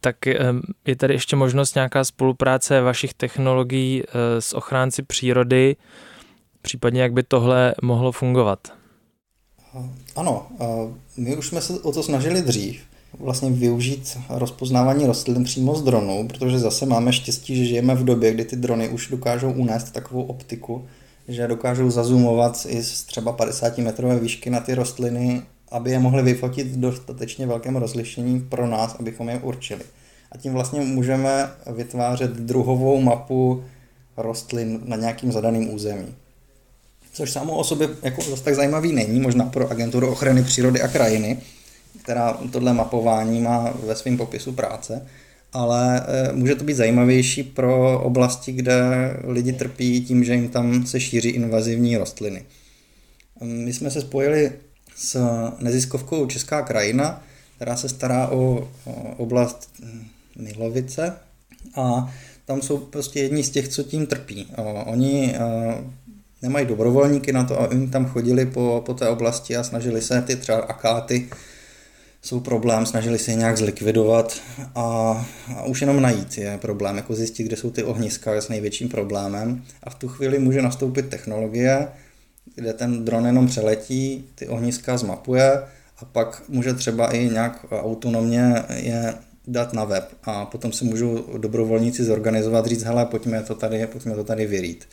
Tak 0.02 0.28
eh, 0.28 0.38
je 0.86 0.96
tady 0.96 1.14
ještě 1.14 1.36
možnost 1.36 1.76
nějaká 1.76 2.04
spolupráce 2.04 2.82
vašich 2.82 3.14
technologií 3.14 4.04
eh, 4.04 4.42
s 4.42 4.54
ochránci 4.54 5.04
přírody, 5.04 5.76
případně 6.62 7.02
jak 7.02 7.14
by 7.14 7.24
tohle 7.24 7.76
mohlo 7.82 8.12
fungovat? 8.12 8.60
Ano, 10.16 10.48
my 11.18 11.36
už 11.36 11.48
jsme 11.48 11.62
se 11.62 11.80
o 11.80 11.92
to 11.92 12.04
snažili 12.04 12.42
dřív 12.42 12.89
vlastně 13.18 13.50
využít 13.50 14.18
rozpoznávání 14.30 15.06
rostlin 15.06 15.44
přímo 15.44 15.76
z 15.76 15.84
dronu, 15.84 16.28
protože 16.28 16.60
zase 16.60 16.86
máme 16.86 17.14
štěstí, 17.14 17.56
že 17.56 17.66
žijeme 17.66 17.96
v 17.96 18.04
době, 18.04 18.34
kdy 18.34 18.46
ty 18.46 18.56
drony 18.56 18.90
už 18.90 19.08
dokážou 19.08 19.52
unést 19.52 19.92
takovou 19.92 20.22
optiku, 20.22 20.86
že 21.28 21.48
dokážou 21.48 21.90
zazumovat 21.90 22.66
i 22.70 22.84
z 22.84 23.04
třeba 23.04 23.32
50 23.32 23.78
metrové 23.78 24.20
výšky 24.20 24.50
na 24.50 24.60
ty 24.60 24.76
rostliny, 24.76 25.42
aby 25.72 25.92
je 25.92 26.00
mohli 26.00 26.24
vyfotit 26.24 26.68
v 26.68 26.80
dostatečně 26.80 27.48
velkém 27.48 27.76
rozlišení 27.76 28.40
pro 28.40 28.68
nás, 28.68 28.96
abychom 29.00 29.30
je 29.30 29.40
určili. 29.40 29.82
A 30.32 30.38
tím 30.38 30.54
vlastně 30.54 30.82
můžeme 30.82 31.50
vytvářet 31.76 32.32
druhovou 32.32 33.02
mapu 33.02 33.64
rostlin 34.18 34.80
na 34.86 34.96
nějakým 34.96 35.32
zadaným 35.32 35.74
území. 35.74 36.16
Což 37.14 37.32
samo 37.32 37.58
o 37.58 37.64
sobě 37.64 37.90
jako 38.04 38.22
zase 38.22 38.44
tak 38.44 38.56
zajímavý 38.56 38.94
není, 38.94 39.20
možná 39.20 39.46
pro 39.46 39.72
agenturu 39.72 40.08
ochrany 40.08 40.44
přírody 40.44 40.82
a 40.82 40.88
krajiny, 40.88 41.38
která 42.04 42.38
tohle 42.52 42.74
mapování 42.74 43.42
má 43.42 43.74
ve 43.86 43.96
svém 43.96 44.18
popisu 44.18 44.52
práce, 44.52 45.08
ale 45.54 46.06
eh, 46.08 46.34
může 46.34 46.56
to 46.56 46.64
být 46.64 46.74
zajímavější 46.74 47.44
pro 47.44 48.02
oblasti, 48.02 48.52
kde 48.52 48.82
lidi 49.24 49.54
trpí 49.54 50.02
tím, 50.06 50.24
že 50.24 50.34
jim 50.34 50.50
tam 50.50 50.86
se 50.86 51.00
šíří 51.00 51.30
invazivní 51.30 51.98
rostliny. 51.98 52.46
My 53.42 53.74
jsme 53.74 53.92
se 53.92 54.02
spojili 54.02 54.52
s 54.96 55.20
neziskovkou 55.60 56.26
Česká 56.26 56.62
krajina, 56.62 57.24
která 57.56 57.76
se 57.76 57.90
stará 57.90 58.28
o 58.28 58.70
oblast 59.18 59.70
Milovice 60.36 61.14
a 61.76 62.14
tam 62.46 62.62
jsou 62.62 62.78
prostě 62.78 63.20
jedni 63.20 63.44
z 63.44 63.50
těch, 63.50 63.68
co 63.68 63.84
tím 63.84 64.06
trpí. 64.06 64.48
Oni 64.86 65.36
eh, 65.36 65.40
nemají 66.42 66.66
dobrovolníky 66.66 67.34
na 67.34 67.44
to, 67.44 67.60
aby 67.60 67.76
jim 67.76 67.90
tam 67.90 68.06
chodili 68.06 68.46
po, 68.46 68.84
po 68.86 68.94
té 68.94 69.10
oblasti 69.10 69.58
a 69.58 69.64
snažili 69.64 70.02
se 70.02 70.22
ty 70.22 70.36
třeba 70.36 70.58
akáty 70.58 71.30
jsou 72.22 72.40
problém, 72.40 72.86
snažili 72.86 73.20
se 73.20 73.32
je 73.32 73.36
nějak 73.36 73.58
zlikvidovat 73.58 74.42
a, 74.76 74.82
a 75.56 75.64
už 75.64 75.82
jenom 75.82 76.02
najít 76.02 76.38
je 76.38 76.58
problém, 76.58 76.98
jako 76.98 77.16
zjistit, 77.16 77.44
kde 77.44 77.56
jsou 77.56 77.72
ty 77.72 77.84
ohniska 77.84 78.42
s 78.42 78.50
největším 78.50 78.90
problémem 78.90 79.64
a 79.84 79.90
v 79.90 79.96
tu 79.96 80.08
chvíli 80.08 80.40
může 80.40 80.62
nastoupit 80.62 81.10
technologie, 81.10 81.88
kde 82.56 82.74
ten 82.74 83.06
dron 83.06 83.26
jenom 83.26 83.48
přeletí, 83.48 84.26
ty 84.36 84.48
ohniska 84.48 84.98
zmapuje 84.98 85.52
a 85.98 86.06
pak 86.06 86.44
může 86.48 86.74
třeba 86.74 87.12
i 87.12 87.30
nějak 87.30 87.66
autonomně 87.72 88.54
je 88.76 89.14
dát 89.48 89.74
na 89.74 89.84
web 89.84 90.14
a 90.24 90.46
potom 90.46 90.72
se 90.72 90.86
můžou 90.86 91.38
dobrovolníci 91.38 92.04
zorganizovat, 92.04 92.66
říct, 92.66 92.84
hele, 92.84 93.06
pojďme 93.06 93.44
to 93.44 93.56
tady, 93.56 93.88
pojďme 93.88 94.16
to 94.16 94.24
tady 94.24 94.46
vyrít. 94.46 94.88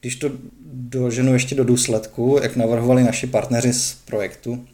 Když 0.00 0.16
to 0.16 0.30
doženu 0.72 1.32
ještě 1.32 1.54
do 1.54 1.64
důsledku, 1.64 2.38
jak 2.42 2.56
navrhovali 2.56 3.04
naši 3.04 3.26
partneři 3.26 3.72
z 3.72 3.94
projektu, 4.04 4.66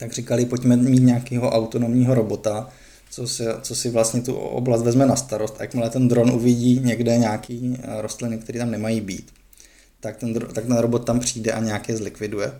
tak 0.00 0.12
říkali, 0.12 0.46
pojďme 0.46 0.76
mít 0.76 1.02
nějakého 1.02 1.50
autonomního 1.50 2.14
robota, 2.14 2.68
co 3.10 3.28
si, 3.28 3.44
co 3.62 3.74
si 3.74 3.90
vlastně 3.90 4.22
tu 4.22 4.34
oblast 4.34 4.82
vezme 4.82 5.06
na 5.06 5.16
starost 5.16 5.54
a 5.58 5.62
jakmile 5.62 5.90
ten 5.90 6.08
dron 6.08 6.30
uvidí 6.30 6.80
někde 6.84 7.18
nějaký 7.18 7.78
eh, 7.82 8.02
rostliny, 8.02 8.38
které 8.38 8.58
tam 8.58 8.70
nemají 8.70 9.00
být, 9.00 9.30
tak 10.00 10.16
ten, 10.16 10.34
tak 10.34 10.66
ten 10.66 10.76
robot 10.76 11.04
tam 11.04 11.20
přijde 11.20 11.52
a 11.52 11.60
nějaké 11.60 11.96
zlikviduje. 11.96 12.52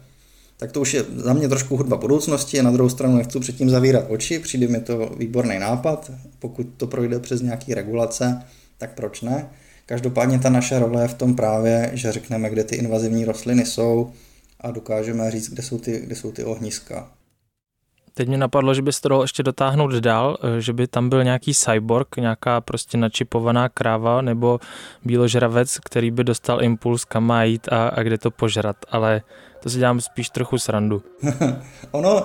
Tak 0.57 0.73
to 0.73 0.81
už 0.81 0.95
je 0.95 1.05
za 1.17 1.33
mě 1.33 1.49
trošku 1.49 1.77
hudba 1.77 1.97
budoucnosti, 1.97 2.61
a 2.61 2.63
na 2.63 2.71
druhou 2.71 2.89
stranu 2.89 3.17
nechci 3.17 3.41
předtím 3.41 3.71
zavírat 3.71 4.05
oči, 4.09 4.39
přijde 4.39 4.69
mi 4.69 4.81
to 4.81 5.15
výborný 5.19 5.59
nápad, 5.59 6.11
pokud 6.39 6.67
to 6.77 6.87
projde 6.87 7.19
přes 7.19 7.43
nějaký 7.43 7.75
regulace, 7.75 8.43
tak 8.79 8.95
proč 8.95 9.21
ne? 9.21 9.49
Každopádně 9.87 10.39
ta 10.39 10.51
naše 10.51 10.79
role 10.79 11.03
je 11.03 11.09
v 11.09 11.15
tom 11.15 11.37
právě, 11.37 11.91
že 11.95 12.13
řekneme, 12.13 12.51
kde 12.51 12.65
ty 12.65 12.77
invazivní 12.77 13.25
rostliny 13.25 13.67
jsou 13.67 14.13
a 14.61 14.71
dokážeme 14.71 15.31
říct, 15.31 15.49
kde 15.51 15.63
jsou 15.63 15.79
ty, 15.79 16.01
kde 16.01 16.17
jsou 16.17 16.33
ty 16.33 16.45
ohniska. 16.45 17.11
Teď 18.15 18.29
mě 18.29 18.39
napadlo, 18.39 18.75
že 18.75 18.83
bys 18.83 19.01
to 19.01 19.09
dal 19.09 19.23
ještě 19.23 19.43
dotáhnout 19.43 19.95
dál, 19.95 20.37
eh, 20.43 20.61
že 20.61 20.73
by 20.73 20.87
tam 20.87 21.09
byl 21.09 21.25
nějaký 21.25 21.55
cyborg, 21.55 22.17
nějaká 22.17 22.61
prostě 22.61 22.99
načipovaná 22.99 23.69
kráva 23.69 24.23
nebo 24.23 24.61
bíložravec, 25.05 25.79
který 25.79 26.11
by 26.11 26.25
dostal 26.25 26.63
impuls, 26.63 27.05
kam 27.05 27.25
má 27.25 27.45
jít 27.45 27.69
a, 27.73 27.89
a 27.89 28.03
kde 28.03 28.19
to 28.19 28.31
požrat, 28.31 28.77
ale 28.91 29.23
to 29.63 29.71
si 29.71 29.79
dělám 29.79 30.01
spíš 30.01 30.31
trochu 30.31 30.59
srandu. 30.59 31.03
ono, 31.91 32.25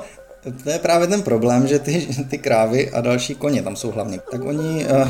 to 0.63 0.69
je 0.69 0.80
právě 0.80 1.08
ten 1.08 1.21
problém, 1.21 1.67
že 1.67 1.80
ty, 1.80 2.08
ty 2.30 2.38
krávy 2.38 2.91
a 2.91 3.02
další 3.02 3.36
koně 3.36 3.63
tam 3.63 3.76
jsou 3.76 3.91
hlavně. 3.91 4.19
Tak 4.32 4.43
oni 4.43 4.86
uh, 4.86 5.08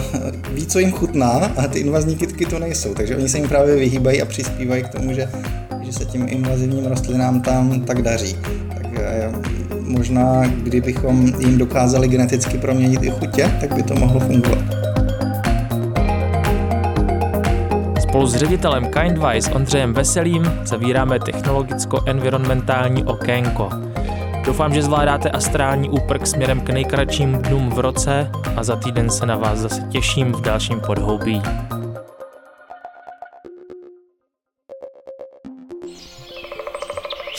ví, 0.51 0.67
co 0.67 0.79
jim 0.79 0.91
chutná 0.91 1.29
a 1.29 1.67
ty 1.67 1.79
invazní 1.79 2.15
kytky 2.15 2.45
to 2.45 2.59
nejsou, 2.59 2.93
takže 2.93 3.15
oni 3.15 3.29
se 3.29 3.38
jim 3.38 3.47
právě 3.47 3.75
vyhýbají 3.75 4.21
a 4.21 4.25
přispívají 4.25 4.83
k 4.83 4.89
tomu, 4.89 5.13
že, 5.13 5.29
že 5.81 5.93
se 5.93 6.05
tím 6.05 6.25
invazivním 6.29 6.85
rostlinám 6.85 7.41
tam 7.41 7.81
tak 7.81 8.01
daří. 8.01 8.38
Tak 8.73 8.85
uh, 8.85 9.64
možná 10.05 10.47
kdybychom 10.47 11.25
jim 11.25 11.57
dokázali 11.57 12.07
geneticky 12.07 12.57
proměnit 12.57 13.03
i 13.03 13.09
chutě, 13.09 13.57
tak 13.59 13.75
by 13.75 13.83
to 13.83 13.95
mohlo 13.95 14.19
fungovat. 14.19 14.63
Spolu 17.99 18.27
s 18.27 18.35
ředitelem 18.35 18.87
Kindwise 18.91 19.51
Ondřejem 19.51 19.93
Veselým 19.93 20.51
zavíráme 20.63 21.19
technologicko-environmentální 21.19 23.03
okénko. 23.03 23.69
Doufám, 24.45 24.73
že 24.73 24.83
zvládáte 24.83 25.29
astrální 25.29 25.89
úprk 25.89 26.27
směrem 26.27 26.61
k 26.61 26.69
nejkratším 26.69 27.31
dnům 27.33 27.69
v 27.69 27.79
roce 27.79 28.31
a 28.55 28.63
za 28.63 28.75
týden 28.75 29.09
se 29.09 29.25
na 29.25 29.37
vás 29.37 29.59
zase 29.59 29.81
těším 29.81 30.31
v 30.31 30.41
dalším 30.41 30.79
podhoubí. 30.79 31.41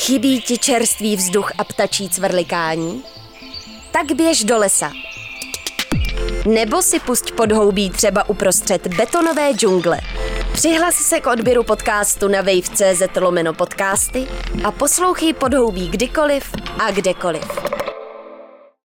Chybí 0.07 0.41
ti 0.41 0.59
čerstvý 0.59 1.17
vzduch 1.17 1.53
a 1.59 1.65
ptačí 1.65 2.09
cvrlikání? 2.09 3.03
Tak 3.91 4.13
běž 4.13 4.45
do 4.45 4.59
lesa. 4.59 4.93
Nebo 6.49 6.83
si 6.83 7.01
pusť 7.01 7.33
podhoubí 7.33 7.91
třeba 7.91 8.29
uprostřed 8.29 8.87
betonové 8.87 9.53
džungle. 9.53 10.01
Přihlas 10.53 10.95
se 10.95 11.21
k 11.21 11.27
odběru 11.27 11.63
podcastu 11.63 12.29
na 12.29 12.41
wave.cz 12.41 13.17
lomeno 13.21 13.55
podcasty 13.55 14.27
a 14.65 14.73
poslouchej 14.73 15.33
podhoubí 15.33 15.89
kdykoliv 15.89 16.55
a 16.79 16.91
kdekoliv. 16.91 17.76